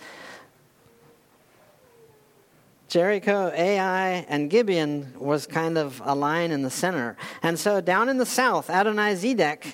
Jericho, 2.94 3.52
Ai, 3.56 4.26
and 4.30 4.52
Gibeon 4.52 5.14
was 5.18 5.48
kind 5.48 5.80
of 5.80 6.00
a 6.06 6.14
line 6.14 6.52
in 6.52 6.62
the 6.62 6.70
center. 6.70 7.18
And 7.42 7.58
so 7.58 7.82
down 7.82 8.08
in 8.08 8.20
the 8.20 8.26
south, 8.26 8.70
Adonai 8.70 9.16
Zedek, 9.16 9.74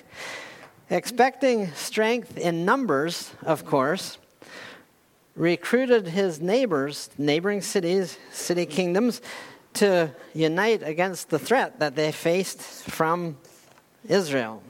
expecting 0.88 1.70
strength 1.72 2.38
in 2.38 2.64
numbers, 2.64 3.30
of 3.42 3.66
course, 3.66 4.16
recruited 5.36 6.08
his 6.08 6.40
neighbors, 6.40 7.10
neighboring 7.18 7.60
cities, 7.60 8.18
city 8.30 8.64
kingdoms, 8.64 9.20
to 9.74 10.10
unite 10.32 10.82
against 10.82 11.28
the 11.28 11.38
threat 11.38 11.78
that 11.78 11.94
they 11.96 12.12
faced 12.12 12.60
from 12.60 13.36
Israel. 14.08 14.62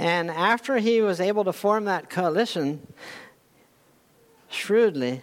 And 0.00 0.30
after 0.30 0.78
he 0.78 1.02
was 1.02 1.20
able 1.20 1.44
to 1.44 1.52
form 1.52 1.84
that 1.84 2.08
coalition, 2.08 2.86
shrewdly, 4.48 5.20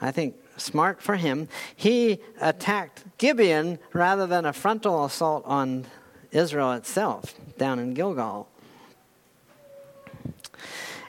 I 0.00 0.12
think 0.12 0.36
smart 0.56 1.02
for 1.02 1.16
him, 1.16 1.48
he 1.74 2.20
attacked 2.40 3.02
Gibeon 3.18 3.80
rather 3.92 4.28
than 4.28 4.46
a 4.46 4.52
frontal 4.52 5.04
assault 5.04 5.44
on 5.44 5.86
Israel 6.30 6.70
itself 6.70 7.34
down 7.58 7.80
in 7.80 7.94
Gilgal. 7.94 8.48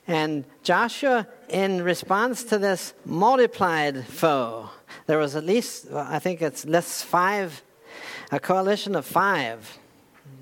And 0.07 0.43
Joshua, 0.63 1.27
in 1.49 1.83
response 1.83 2.43
to 2.45 2.57
this 2.57 2.95
multiplied 3.05 4.07
foe, 4.07 4.71
there 5.05 5.19
was 5.19 5.35
at 5.35 5.45
least, 5.45 5.91
I 5.93 6.17
think 6.17 6.41
it's 6.41 6.65
less 6.65 7.03
five, 7.03 7.61
a 8.31 8.39
coalition 8.39 8.95
of 8.95 9.05
five 9.05 9.77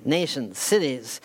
nations, 0.06 0.58
cities. 0.58 1.20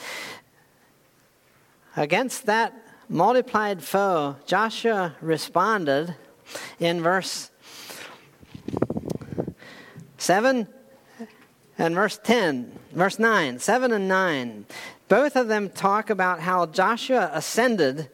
Against 1.96 2.44
that 2.44 2.74
multiplied 3.08 3.82
foe, 3.82 4.36
Joshua 4.46 5.16
responded 5.22 6.14
in 6.78 7.02
verse 7.02 7.50
7 10.18 10.68
and 11.78 11.94
verse 11.94 12.20
10, 12.22 12.78
verse 12.92 13.18
9, 13.18 13.58
7 13.58 13.92
and 13.92 14.08
9. 14.08 14.66
Both 15.08 15.36
of 15.36 15.48
them 15.48 15.70
talk 15.70 16.10
about 16.10 16.40
how 16.40 16.66
Joshua 16.66 17.30
ascended. 17.32 18.10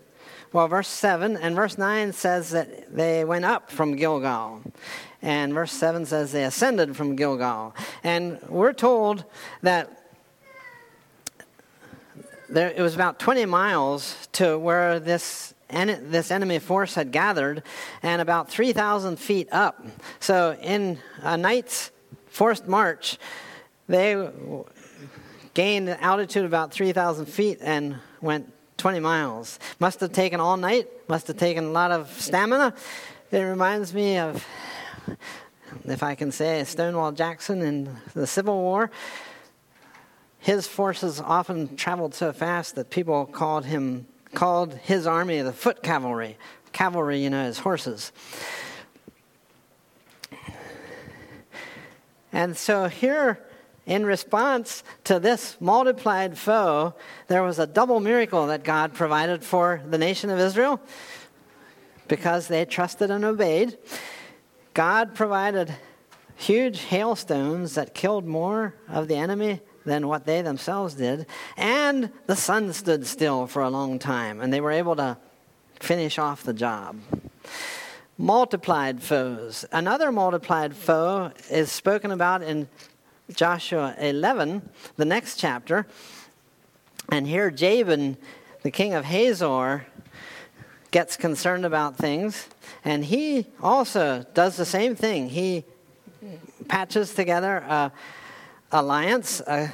Well, 0.52 0.68
verse 0.68 0.88
7 0.88 1.36
and 1.36 1.56
verse 1.56 1.78
9 1.78 2.12
says 2.12 2.50
that 2.50 2.94
they 2.94 3.24
went 3.24 3.44
up 3.44 3.70
from 3.70 3.96
Gilgal. 3.96 4.62
And 5.22 5.54
verse 5.54 5.72
7 5.72 6.06
says 6.06 6.32
they 6.32 6.44
ascended 6.44 6.96
from 6.96 7.16
Gilgal. 7.16 7.74
And 8.04 8.40
we're 8.48 8.74
told 8.74 9.24
that 9.62 10.01
there, 12.52 12.70
it 12.70 12.82
was 12.82 12.94
about 12.94 13.18
20 13.18 13.46
miles 13.46 14.28
to 14.32 14.58
where 14.58 15.00
this 15.00 15.54
en- 15.70 16.10
this 16.10 16.30
enemy 16.30 16.58
force 16.58 16.94
had 16.94 17.10
gathered, 17.10 17.62
and 18.02 18.20
about 18.20 18.50
3,000 18.50 19.16
feet 19.16 19.48
up. 19.50 19.84
So, 20.20 20.56
in 20.60 20.98
a 21.22 21.36
night's 21.36 21.90
forced 22.28 22.68
march, 22.68 23.18
they 23.88 24.28
gained 25.54 25.88
an 25.88 25.98
altitude 26.00 26.44
about 26.44 26.72
3,000 26.72 27.26
feet 27.26 27.58
and 27.60 27.96
went 28.20 28.52
20 28.76 29.00
miles. 29.00 29.58
Must 29.78 30.00
have 30.00 30.12
taken 30.12 30.40
all 30.40 30.56
night, 30.56 30.88
must 31.08 31.26
have 31.28 31.36
taken 31.36 31.64
a 31.64 31.70
lot 31.70 31.90
of 31.90 32.10
stamina. 32.20 32.74
It 33.30 33.40
reminds 33.40 33.94
me 33.94 34.18
of, 34.18 34.44
if 35.84 36.02
I 36.02 36.14
can 36.14 36.32
say, 36.32 36.64
Stonewall 36.64 37.12
Jackson 37.12 37.62
in 37.62 37.96
the 38.14 38.26
Civil 38.26 38.60
War. 38.60 38.90
His 40.42 40.66
forces 40.66 41.20
often 41.20 41.76
traveled 41.76 42.14
so 42.14 42.32
fast 42.32 42.74
that 42.74 42.90
people 42.90 43.26
called 43.26 43.64
him 43.64 44.06
called 44.34 44.74
his 44.74 45.06
army 45.06 45.40
the 45.40 45.52
foot 45.52 45.84
cavalry. 45.84 46.36
Cavalry, 46.72 47.22
you 47.22 47.30
know, 47.30 47.44
is 47.44 47.58
horses. 47.58 48.10
And 52.32 52.56
so 52.56 52.88
here, 52.88 53.38
in 53.86 54.04
response 54.04 54.82
to 55.04 55.20
this 55.20 55.56
multiplied 55.60 56.36
foe, 56.36 56.94
there 57.28 57.44
was 57.44 57.60
a 57.60 57.66
double 57.66 58.00
miracle 58.00 58.48
that 58.48 58.64
God 58.64 58.94
provided 58.94 59.44
for 59.44 59.80
the 59.86 59.98
nation 59.98 60.28
of 60.28 60.40
Israel 60.40 60.80
because 62.08 62.48
they 62.48 62.64
trusted 62.64 63.12
and 63.12 63.24
obeyed. 63.24 63.78
God 64.74 65.14
provided 65.14 65.72
huge 66.34 66.80
hailstones 66.80 67.74
that 67.76 67.94
killed 67.94 68.26
more 68.26 68.74
of 68.88 69.06
the 69.06 69.16
enemy 69.16 69.60
than 69.84 70.08
what 70.08 70.26
they 70.26 70.42
themselves 70.42 70.94
did. 70.94 71.26
And 71.56 72.10
the 72.26 72.36
sun 72.36 72.72
stood 72.72 73.06
still 73.06 73.46
for 73.46 73.62
a 73.62 73.70
long 73.70 73.98
time, 73.98 74.40
and 74.40 74.52
they 74.52 74.60
were 74.60 74.70
able 74.70 74.96
to 74.96 75.16
finish 75.80 76.18
off 76.18 76.42
the 76.42 76.52
job. 76.52 76.96
Multiplied 78.18 79.02
foes. 79.02 79.64
Another 79.72 80.12
multiplied 80.12 80.74
foe 80.76 81.32
is 81.50 81.72
spoken 81.72 82.10
about 82.10 82.42
in 82.42 82.68
Joshua 83.34 83.94
11, 83.98 84.68
the 84.96 85.04
next 85.04 85.36
chapter. 85.36 85.86
And 87.10 87.26
here 87.26 87.50
Jabin, 87.50 88.16
the 88.62 88.70
king 88.70 88.94
of 88.94 89.04
Hazor, 89.04 89.86
gets 90.90 91.16
concerned 91.16 91.64
about 91.64 91.96
things. 91.96 92.48
And 92.84 93.04
he 93.04 93.46
also 93.60 94.24
does 94.34 94.56
the 94.56 94.66
same 94.66 94.94
thing. 94.94 95.30
He 95.30 95.64
patches 96.68 97.14
together 97.14 97.56
a 97.56 97.92
alliance, 98.72 99.40
a 99.46 99.70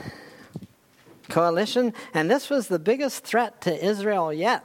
coalition, 1.28 1.94
and 2.14 2.30
this 2.30 2.50
was 2.50 2.68
the 2.68 2.78
biggest 2.78 3.24
threat 3.24 3.60
to 3.62 3.84
Israel 3.84 4.32
yet. 4.32 4.64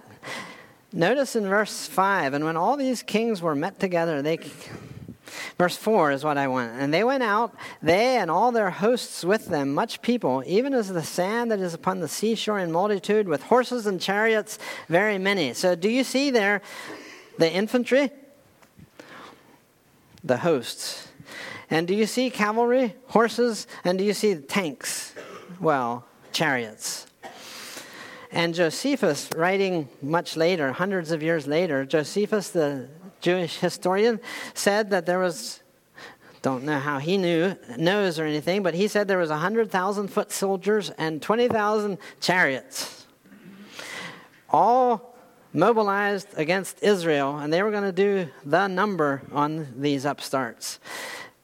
Notice 0.92 1.36
in 1.36 1.48
verse 1.48 1.88
5 1.88 2.34
and 2.34 2.46
when 2.46 2.58
all 2.58 2.78
these 2.78 3.02
kings 3.04 3.42
were 3.42 3.56
met 3.56 3.80
together, 3.80 4.22
they. 4.22 4.40
Verse 5.58 5.76
4 5.76 6.12
is 6.12 6.24
what 6.24 6.38
I 6.38 6.48
want. 6.48 6.74
And 6.80 6.94
they 6.94 7.04
went 7.04 7.24
out, 7.24 7.56
they 7.82 8.18
and 8.18 8.30
all 8.30 8.52
their 8.52 8.70
hosts 8.70 9.24
with 9.24 9.48
them, 9.48 9.74
much 9.74 10.02
people, 10.02 10.44
even 10.46 10.74
as 10.74 10.90
the 10.90 11.02
sand 11.04 11.52
that 11.52 11.60
is 11.60 11.74
upon 11.74 12.00
the 12.00 12.08
seashore 12.08 12.60
in 12.60 12.72
multitude, 12.72 13.28
with 13.28 13.44
horses 13.44 13.88
and 13.88 14.00
chariots, 14.00 14.60
very 14.90 15.18
many. 15.18 15.54
So, 15.54 15.76
do 15.76 15.90
you 15.90 16.04
see 16.04 16.30
there 16.30 16.62
the 17.38 17.52
infantry? 17.52 18.12
The 20.24 20.38
hosts. 20.38 21.08
And 21.74 21.88
do 21.88 21.96
you 21.96 22.06
see 22.06 22.30
cavalry, 22.30 22.94
horses, 23.08 23.66
and 23.84 23.98
do 23.98 24.04
you 24.04 24.14
see 24.14 24.36
tanks? 24.36 25.16
Well, 25.60 26.06
chariots. 26.32 27.08
And 28.32 28.54
Josephus, 28.54 29.28
writing 29.36 29.90
much 30.00 30.38
later, 30.38 30.72
hundreds 30.72 31.10
of 31.10 31.24
years 31.24 31.48
later, 31.48 31.84
Josephus, 31.84 32.52
the 32.52 32.90
Jewish 33.22 33.58
historian, 33.58 34.20
said 34.54 34.92
that 34.92 35.08
there 35.08 35.18
was, 35.18 35.64
don't 36.44 36.64
know 36.64 36.78
how 36.78 37.00
he 37.00 37.18
knew, 37.18 37.56
knows 37.76 38.20
or 38.20 38.26
anything, 38.26 38.62
but 38.62 38.76
he 38.76 38.88
said 38.88 39.08
there 39.08 39.18
was 39.18 39.32
100,000 39.32 40.10
foot 40.10 40.32
soldiers 40.32 40.92
and 41.00 41.24
20,000 41.24 41.98
chariots. 42.22 43.08
All 44.52 45.18
mobilized 45.54 46.28
against 46.38 46.84
Israel, 46.84 47.40
and 47.40 47.52
they 47.52 47.64
were 47.64 47.72
going 47.72 47.82
to 47.82 47.92
do 47.92 48.30
the 48.46 48.68
number 48.68 49.24
on 49.32 49.74
these 49.76 50.06
upstarts. 50.06 50.80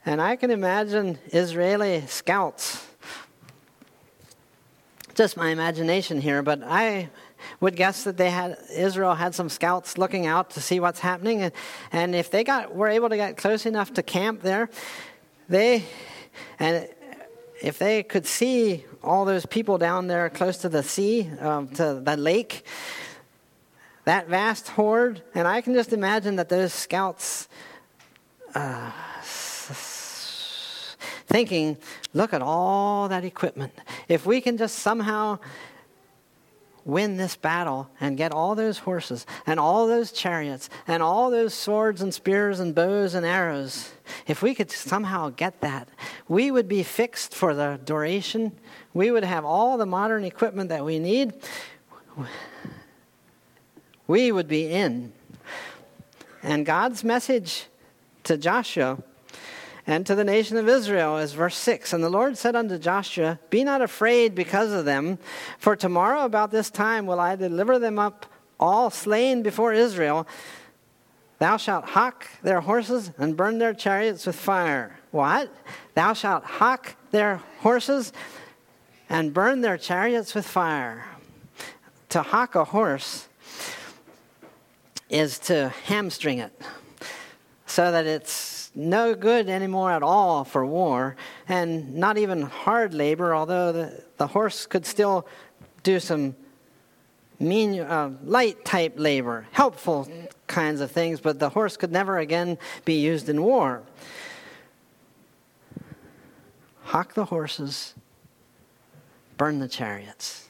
And 0.10 0.20
I 0.20 0.38
can 0.38 0.50
imagine 0.50 1.20
Israeli 1.28 2.02
scouts 2.08 2.84
just 5.14 5.38
my 5.38 5.50
imagination 5.50 6.20
here, 6.20 6.42
but 6.42 6.64
I 6.64 7.12
would 7.60 7.76
guess 7.76 8.06
that 8.06 8.18
they 8.18 8.32
had 8.32 8.58
Israel 8.76 9.14
had 9.14 9.36
some 9.36 9.50
scouts 9.50 10.00
looking 10.00 10.26
out 10.26 10.50
to 10.50 10.62
see 10.62 10.80
what's 10.80 11.00
happening, 11.00 11.44
and, 11.44 11.54
and 11.92 12.16
if 12.16 12.32
they 12.32 12.44
got 12.44 12.74
were 12.74 12.88
able 12.88 13.10
to 13.10 13.18
get 13.18 13.38
close 13.38 13.68
enough 13.68 13.94
to 13.94 14.02
camp 14.02 14.42
there, 14.42 14.72
they 15.48 15.84
and 16.58 16.90
if 17.62 17.78
they 17.78 18.02
could 18.02 18.26
see 18.26 18.86
all 19.04 19.26
those 19.26 19.46
people 19.46 19.78
down 19.78 20.08
there 20.08 20.28
close 20.32 20.58
to 20.58 20.70
the 20.70 20.82
sea, 20.82 21.30
um, 21.40 21.68
to 21.76 22.02
the 22.04 22.18
lake, 22.18 22.66
that 24.06 24.28
vast 24.28 24.70
horde, 24.70 25.22
and 25.36 25.48
I 25.48 25.62
can 25.62 25.76
just 25.76 25.94
imagine 25.94 26.38
that 26.38 26.50
those 26.50 26.74
scouts. 26.74 27.48
Uh, 28.56 28.90
thinking, 31.28 31.78
look 32.14 32.34
at 32.34 32.42
all 32.42 33.08
that 33.10 33.24
equipment. 33.24 33.74
If 34.08 34.26
we 34.26 34.42
can 34.42 34.58
just 34.58 34.80
somehow 34.80 35.40
win 36.86 37.18
this 37.18 37.36
battle 37.36 37.90
and 38.02 38.18
get 38.18 38.32
all 38.32 38.56
those 38.56 38.80
horses 38.80 39.26
and 39.46 39.60
all 39.60 39.88
those 39.88 40.12
chariots 40.12 40.70
and 40.88 41.04
all 41.04 41.30
those 41.30 41.54
swords 41.54 42.02
and 42.02 42.14
spears 42.14 42.60
and 42.60 42.74
bows 42.74 43.14
and 43.14 43.26
arrows, 43.26 43.92
if 44.28 44.42
we 44.42 44.56
could 44.56 44.72
somehow 44.72 45.30
get 45.30 45.62
that, 45.62 45.88
we 46.28 46.52
would 46.52 46.68
be 46.68 46.84
fixed 46.84 47.36
for 47.36 47.54
the 47.54 47.80
duration. 47.86 48.52
We 48.94 49.12
would 49.12 49.24
have 49.24 49.46
all 49.46 49.78
the 49.78 49.86
modern 49.86 50.24
equipment 50.24 50.70
that 50.70 50.84
we 50.84 51.00
need. 51.00 51.34
We 54.08 54.32
would 54.32 54.48
be 54.48 54.72
in. 54.72 55.14
And 56.42 56.66
God's 56.66 57.04
message 57.04 57.68
to 58.24 58.38
Joshua 58.38 59.04
and 59.90 60.06
to 60.06 60.14
the 60.14 60.24
nation 60.24 60.56
of 60.56 60.70
Israel, 60.70 61.18
as 61.18 61.34
verse 61.34 61.56
6. 61.58 61.94
And 61.94 62.04
the 62.04 62.12
Lord 62.12 62.38
said 62.38 62.56
unto 62.56 62.78
Joshua, 62.78 63.40
Be 63.50 63.64
not 63.64 63.82
afraid 63.82 64.36
because 64.36 64.72
of 64.72 64.86
them, 64.86 65.18
for 65.58 65.76
tomorrow 65.76 66.26
about 66.26 66.52
this 66.52 66.70
time 66.70 67.08
will 67.08 67.20
I 67.20 67.36
deliver 67.36 67.80
them 67.80 67.98
up 67.98 68.28
all 68.60 68.92
slain 68.92 69.42
before 69.42 69.74
Israel. 69.74 70.28
Thou 71.40 71.58
shalt 71.58 71.86
hock 71.86 72.28
their 72.44 72.62
horses 72.62 73.10
and 73.18 73.36
burn 73.36 73.58
their 73.58 73.74
chariots 73.74 74.28
with 74.28 74.36
fire. 74.36 75.00
What? 75.10 75.52
Thou 75.96 76.14
shalt 76.14 76.44
hock 76.44 76.96
their 77.10 77.38
horses 77.62 78.14
and 79.10 79.34
burn 79.34 79.62
their 79.62 79.80
chariots 79.80 80.36
with 80.36 80.46
fire. 80.46 81.04
To 82.10 82.22
hock 82.22 82.54
a 82.54 82.66
horse 82.66 83.28
is 85.10 85.40
to 85.40 85.70
hamstring 85.86 86.38
it 86.38 86.54
so 87.66 87.92
that 87.92 88.06
it's 88.06 88.59
no 88.80 89.14
good 89.14 89.50
anymore 89.50 89.92
at 89.92 90.02
all 90.02 90.46
for 90.46 90.66
war, 90.66 91.16
and 91.48 91.96
not 91.96 92.18
even 92.18 92.42
hard 92.42 92.94
labor, 92.94 93.36
although 93.36 93.72
the, 93.72 94.04
the 94.18 94.28
horse 94.28 94.66
could 94.66 94.86
still 94.86 95.28
do 95.84 96.00
some 96.00 96.36
mean, 97.40 97.80
uh, 97.80 98.12
light 98.24 98.66
type 98.66 98.94
labor, 98.98 99.48
helpful 99.52 100.08
kinds 100.48 100.82
of 100.82 100.92
things, 100.92 101.20
but 101.22 101.40
the 101.40 101.50
horse 101.50 101.78
could 101.78 101.92
never 101.92 102.18
again 102.18 102.58
be 102.86 103.00
used 103.00 103.30
in 103.30 103.42
war. 103.42 103.84
Hock 106.84 107.14
the 107.14 107.26
horses, 107.26 107.94
burn 109.38 109.60
the 109.60 109.68
chariots. 109.68 110.49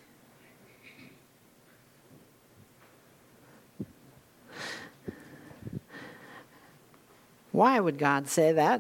Why 7.59 7.77
would 7.77 7.97
God 7.97 8.29
say 8.29 8.53
that? 8.53 8.79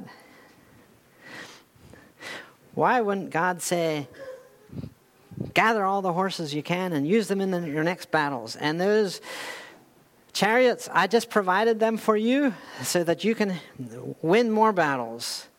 Why 2.75 3.01
wouldn't 3.01 3.29
God 3.29 3.61
say, 3.61 4.07
gather 5.53 5.83
all 5.83 6.01
the 6.01 6.13
horses 6.13 6.53
you 6.53 6.63
can 6.63 6.93
and 6.93 7.05
use 7.05 7.27
them 7.27 7.41
in 7.41 7.51
the, 7.51 7.59
your 7.69 7.83
next 7.83 8.09
battles? 8.09 8.55
And 8.55 8.79
those 8.79 9.19
chariots, 10.31 10.87
I 10.93 11.07
just 11.07 11.29
provided 11.29 11.81
them 11.81 11.97
for 11.97 12.15
you 12.15 12.53
so 12.81 13.03
that 13.03 13.25
you 13.25 13.35
can 13.35 13.55
win 14.21 14.49
more 14.49 14.71
battles. 14.71 15.49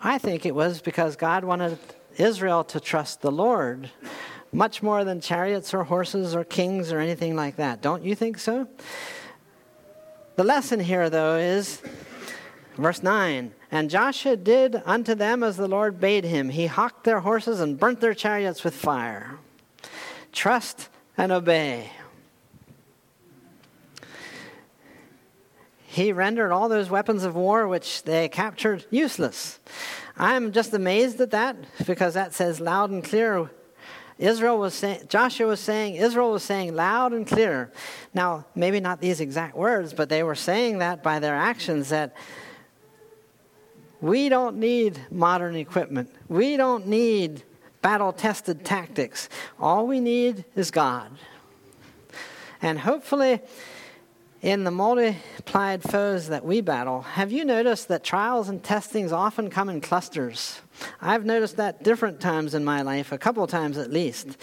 I 0.00 0.16
think 0.16 0.46
it 0.46 0.54
was 0.54 0.80
because 0.80 1.14
God 1.14 1.44
wanted 1.44 1.78
Israel 2.16 2.64
to 2.64 2.80
trust 2.80 3.20
the 3.20 3.30
Lord 3.30 3.90
much 4.56 4.82
more 4.82 5.04
than 5.04 5.20
chariots 5.20 5.74
or 5.74 5.84
horses 5.84 6.34
or 6.34 6.42
kings 6.42 6.90
or 6.90 6.98
anything 6.98 7.36
like 7.36 7.56
that. 7.56 7.82
Don't 7.82 8.02
you 8.02 8.14
think 8.14 8.38
so? 8.38 8.66
The 10.36 10.44
lesson 10.44 10.80
here, 10.80 11.10
though, 11.10 11.36
is 11.36 11.82
verse 12.78 13.02
9 13.02 13.52
And 13.70 13.90
Joshua 13.90 14.34
did 14.34 14.82
unto 14.86 15.14
them 15.14 15.42
as 15.42 15.58
the 15.58 15.68
Lord 15.68 16.00
bade 16.00 16.24
him. 16.24 16.48
He 16.48 16.66
hocked 16.66 17.04
their 17.04 17.20
horses 17.20 17.60
and 17.60 17.78
burnt 17.78 18.00
their 18.00 18.14
chariots 18.14 18.64
with 18.64 18.74
fire. 18.74 19.38
Trust 20.32 20.88
and 21.18 21.32
obey. 21.32 21.90
He 25.84 26.12
rendered 26.12 26.50
all 26.50 26.70
those 26.70 26.88
weapons 26.88 27.24
of 27.24 27.34
war 27.34 27.68
which 27.68 28.04
they 28.04 28.28
captured 28.30 28.86
useless. 28.90 29.60
I'm 30.16 30.52
just 30.52 30.72
amazed 30.72 31.20
at 31.20 31.32
that 31.32 31.56
because 31.86 32.14
that 32.14 32.32
says 32.32 32.58
loud 32.58 32.88
and 32.88 33.04
clear 33.04 33.50
Israel 34.18 34.58
was 34.58 34.72
saying, 34.72 35.00
Joshua 35.08 35.48
was 35.48 35.60
saying, 35.60 35.96
Israel 35.96 36.32
was 36.32 36.42
saying 36.42 36.74
loud 36.74 37.12
and 37.12 37.26
clear. 37.26 37.70
Now, 38.14 38.46
maybe 38.54 38.80
not 38.80 39.00
these 39.00 39.20
exact 39.20 39.56
words, 39.56 39.92
but 39.92 40.08
they 40.08 40.22
were 40.22 40.34
saying 40.34 40.78
that 40.78 41.02
by 41.02 41.18
their 41.18 41.34
actions 41.34 41.90
that 41.90 42.16
we 44.00 44.28
don't 44.28 44.56
need 44.56 45.00
modern 45.10 45.56
equipment. 45.56 46.10
We 46.28 46.56
don't 46.56 46.86
need 46.86 47.42
battle 47.82 48.12
tested 48.12 48.64
tactics. 48.64 49.28
All 49.60 49.86
we 49.86 50.00
need 50.00 50.44
is 50.54 50.70
God. 50.70 51.10
And 52.62 52.78
hopefully, 52.78 53.40
in 54.42 54.64
the 54.64 54.70
multiplied 54.70 55.82
foes 55.82 56.28
that 56.28 56.44
we 56.44 56.60
battle, 56.62 57.02
have 57.02 57.32
you 57.32 57.44
noticed 57.44 57.88
that 57.88 58.02
trials 58.02 58.48
and 58.48 58.62
testings 58.62 59.12
often 59.12 59.50
come 59.50 59.68
in 59.68 59.80
clusters? 59.80 60.60
I've 61.00 61.24
noticed 61.24 61.56
that 61.56 61.82
different 61.82 62.20
times 62.20 62.54
in 62.54 62.64
my 62.64 62.82
life, 62.82 63.12
a 63.12 63.18
couple 63.18 63.46
times 63.46 63.78
at 63.78 63.92
least. 63.92 64.36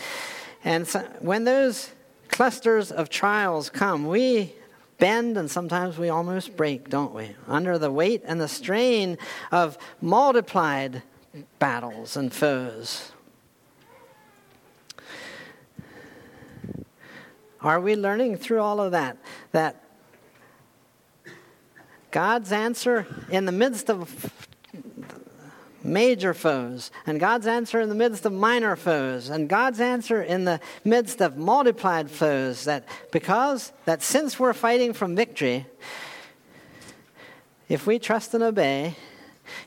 And 0.63 0.87
so 0.87 1.01
when 1.19 1.43
those 1.43 1.91
clusters 2.27 2.91
of 2.91 3.09
trials 3.09 3.69
come, 3.69 4.07
we 4.07 4.53
bend 4.97 5.37
and 5.37 5.51
sometimes 5.51 5.97
we 5.97 6.09
almost 6.09 6.55
break, 6.55 6.89
don't 6.89 7.13
we? 7.13 7.35
Under 7.47 7.77
the 7.77 7.91
weight 7.91 8.21
and 8.25 8.39
the 8.39 8.47
strain 8.47 9.17
of 9.51 9.77
multiplied 10.01 11.01
battles 11.59 12.15
and 12.15 12.31
foes. 12.31 13.11
Are 17.61 17.79
we 17.79 17.95
learning 17.95 18.37
through 18.37 18.61
all 18.61 18.81
of 18.81 18.91
that 18.91 19.17
that 19.53 19.83
God's 22.11 22.51
answer 22.51 23.07
in 23.29 23.45
the 23.45 23.51
midst 23.51 23.89
of 23.89 24.31
major 25.83 26.33
foes, 26.33 26.91
and 27.05 27.19
God's 27.19 27.47
answer 27.47 27.79
in 27.81 27.89
the 27.89 27.95
midst 27.95 28.25
of 28.25 28.33
minor 28.33 28.75
foes, 28.75 29.29
and 29.29 29.49
God's 29.49 29.79
answer 29.79 30.21
in 30.21 30.45
the 30.45 30.59
midst 30.83 31.21
of 31.21 31.37
multiplied 31.37 32.09
foes, 32.09 32.65
that 32.65 32.85
because 33.11 33.73
that 33.85 34.01
since 34.01 34.39
we're 34.39 34.53
fighting 34.53 34.93
from 34.93 35.15
victory, 35.15 35.65
if 37.69 37.85
we 37.87 37.99
trust 37.99 38.33
and 38.33 38.43
obey, 38.43 38.95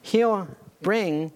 He'll 0.03 0.49
bring 0.83 1.33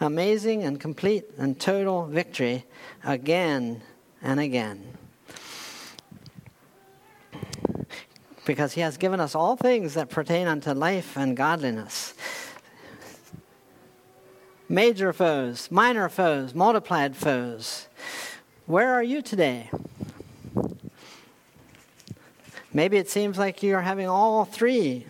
amazing 0.00 0.62
and 0.62 0.80
complete 0.80 1.24
and 1.38 1.58
total 1.58 2.06
victory 2.06 2.64
again 3.04 3.82
and 4.22 4.40
again. 4.40 4.96
Because 8.44 8.72
he 8.72 8.80
has 8.80 8.96
given 8.96 9.20
us 9.20 9.34
all 9.34 9.56
things 9.56 9.94
that 9.94 10.08
pertain 10.08 10.46
unto 10.46 10.72
life 10.72 11.16
and 11.16 11.36
godliness. 11.36 12.14
Major 14.70 15.14
foes, 15.14 15.70
minor 15.70 16.10
foes, 16.10 16.54
multiplied 16.54 17.16
foes. 17.16 17.88
Where 18.66 18.92
are 18.92 19.02
you 19.02 19.22
today? 19.22 19.70
Maybe 22.74 22.98
it 22.98 23.08
seems 23.08 23.38
like 23.38 23.62
you're 23.62 23.80
having 23.80 24.08
all 24.08 24.44
three. 24.44 25.06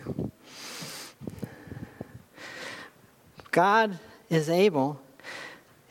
God 3.51 3.99
is 4.29 4.49
able. 4.49 5.01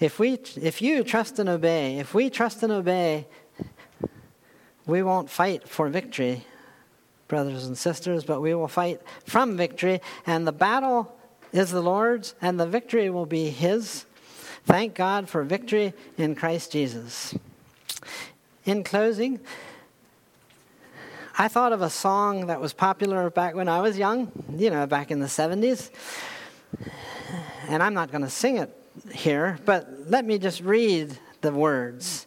If, 0.00 0.18
we, 0.18 0.38
if 0.56 0.80
you 0.80 1.04
trust 1.04 1.38
and 1.38 1.48
obey, 1.48 1.98
if 1.98 2.14
we 2.14 2.30
trust 2.30 2.62
and 2.62 2.72
obey, 2.72 3.26
we 4.86 5.02
won't 5.02 5.28
fight 5.28 5.68
for 5.68 5.90
victory, 5.90 6.46
brothers 7.26 7.66
and 7.66 7.76
sisters, 7.76 8.24
but 8.24 8.40
we 8.40 8.54
will 8.54 8.68
fight 8.68 9.02
from 9.26 9.58
victory, 9.58 10.00
and 10.24 10.46
the 10.46 10.52
battle 10.52 11.17
is 11.52 11.70
the 11.70 11.80
Lord's, 11.80 12.34
and 12.40 12.58
the 12.58 12.66
victory 12.66 13.10
will 13.10 13.26
be 13.26 13.50
His. 13.50 14.04
Thank 14.64 14.94
God 14.94 15.28
for 15.28 15.42
victory 15.42 15.94
in 16.16 16.34
Christ 16.34 16.72
Jesus. 16.72 17.34
In 18.64 18.84
closing, 18.84 19.40
I 21.38 21.48
thought 21.48 21.72
of 21.72 21.80
a 21.80 21.90
song 21.90 22.46
that 22.48 22.60
was 22.60 22.72
popular 22.72 23.30
back 23.30 23.54
when 23.54 23.68
I 23.68 23.80
was 23.80 23.96
young, 23.96 24.30
you 24.56 24.70
know, 24.70 24.86
back 24.86 25.10
in 25.10 25.20
the 25.20 25.26
70s 25.26 25.90
and 27.68 27.82
I'm 27.82 27.94
not 27.94 28.10
going 28.10 28.24
to 28.24 28.30
sing 28.30 28.56
it 28.56 28.74
here, 29.12 29.58
but 29.64 29.88
let 30.08 30.24
me 30.24 30.38
just 30.38 30.60
read 30.60 31.16
the 31.40 31.52
words. 31.52 32.26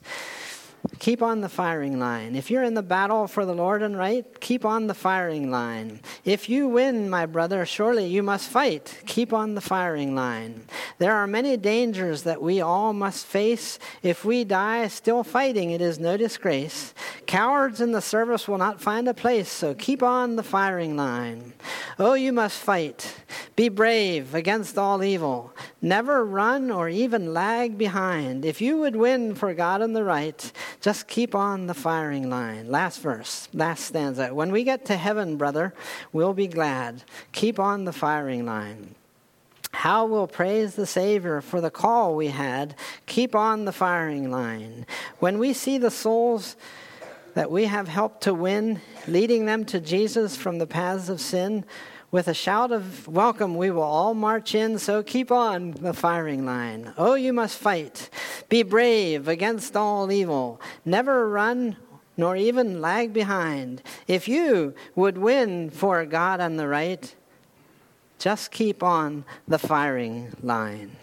Keep 1.01 1.23
on 1.23 1.41
the 1.41 1.49
firing 1.49 1.97
line. 1.97 2.35
If 2.35 2.51
you're 2.51 2.61
in 2.61 2.75
the 2.75 2.83
battle 2.83 3.25
for 3.25 3.43
the 3.43 3.55
Lord 3.55 3.81
and 3.81 3.97
right, 3.97 4.23
keep 4.39 4.63
on 4.63 4.85
the 4.85 4.93
firing 4.93 5.49
line. 5.49 5.99
If 6.25 6.47
you 6.47 6.67
win, 6.67 7.09
my 7.09 7.25
brother, 7.25 7.65
surely 7.65 8.05
you 8.05 8.21
must 8.21 8.47
fight. 8.47 9.01
Keep 9.07 9.33
on 9.33 9.55
the 9.55 9.61
firing 9.61 10.13
line. 10.13 10.65
There 10.99 11.15
are 11.15 11.25
many 11.25 11.57
dangers 11.57 12.21
that 12.21 12.39
we 12.39 12.61
all 12.61 12.93
must 12.93 13.25
face. 13.25 13.79
If 14.03 14.23
we 14.23 14.43
die 14.43 14.87
still 14.89 15.23
fighting, 15.23 15.71
it 15.71 15.81
is 15.81 15.97
no 15.97 16.17
disgrace. 16.17 16.93
Cowards 17.25 17.81
in 17.81 17.93
the 17.93 18.01
service 18.01 18.47
will 18.47 18.59
not 18.59 18.79
find 18.79 19.07
a 19.07 19.15
place, 19.15 19.49
so 19.49 19.73
keep 19.73 20.03
on 20.03 20.35
the 20.35 20.43
firing 20.43 20.95
line. 20.95 21.53
Oh, 21.97 22.13
you 22.13 22.31
must 22.31 22.59
fight. 22.59 23.15
Be 23.55 23.69
brave 23.69 24.35
against 24.35 24.77
all 24.77 25.03
evil. 25.03 25.53
Never 25.81 26.25
run 26.25 26.71
or 26.71 26.89
even 26.89 27.33
lag 27.33 27.77
behind. 27.77 28.43
If 28.43 28.59
you 28.59 28.77
would 28.77 28.95
win 28.95 29.33
for 29.35 29.53
God 29.53 29.81
and 29.81 29.95
the 29.95 30.03
right, 30.03 30.51
just 30.81 30.90
keep 31.03 31.35
on 31.35 31.67
the 31.67 31.73
firing 31.73 32.29
line. 32.29 32.69
Last 32.69 33.01
verse, 33.01 33.47
last 33.53 33.85
stanza. 33.85 34.33
When 34.33 34.51
we 34.51 34.63
get 34.63 34.85
to 34.85 34.97
heaven, 34.97 35.37
brother, 35.37 35.73
we'll 36.11 36.33
be 36.33 36.47
glad. 36.47 37.03
Keep 37.31 37.59
on 37.59 37.85
the 37.85 37.93
firing 37.93 38.45
line. 38.45 38.95
How 39.71 40.05
we'll 40.05 40.27
praise 40.27 40.75
the 40.75 40.85
Savior 40.85 41.41
for 41.41 41.61
the 41.61 41.71
call 41.71 42.15
we 42.15 42.27
had. 42.27 42.75
Keep 43.05 43.35
on 43.35 43.65
the 43.65 43.71
firing 43.71 44.29
line. 44.29 44.85
When 45.19 45.39
we 45.39 45.53
see 45.53 45.77
the 45.77 45.91
souls 45.91 46.55
that 47.33 47.49
we 47.49 47.65
have 47.65 47.87
helped 47.87 48.21
to 48.23 48.33
win, 48.33 48.81
leading 49.07 49.45
them 49.45 49.63
to 49.65 49.79
Jesus 49.79 50.35
from 50.35 50.57
the 50.57 50.67
paths 50.67 51.07
of 51.07 51.21
sin, 51.21 51.63
with 52.11 52.27
a 52.27 52.33
shout 52.33 52.73
of 52.73 53.07
welcome, 53.07 53.55
we 53.55 53.71
will 53.71 53.81
all 53.81 54.13
march 54.13 54.53
in, 54.53 54.77
so 54.77 55.01
keep 55.01 55.31
on 55.31 55.71
the 55.71 55.93
firing 55.93 56.45
line. 56.45 56.93
Oh, 56.97 57.13
you 57.13 57.31
must 57.31 57.57
fight. 57.57 58.09
Be 58.49 58.63
brave 58.63 59.29
against 59.29 59.77
all 59.77 60.11
evil. 60.11 60.59
Never 60.83 61.29
run 61.29 61.77
nor 62.17 62.35
even 62.35 62.81
lag 62.81 63.13
behind. 63.13 63.81
If 64.07 64.27
you 64.27 64.75
would 64.93 65.17
win 65.17 65.69
for 65.69 66.05
God 66.05 66.41
and 66.41 66.59
the 66.59 66.67
right, 66.67 67.15
just 68.19 68.51
keep 68.51 68.83
on 68.83 69.23
the 69.47 69.57
firing 69.57 70.35
line. 70.43 70.97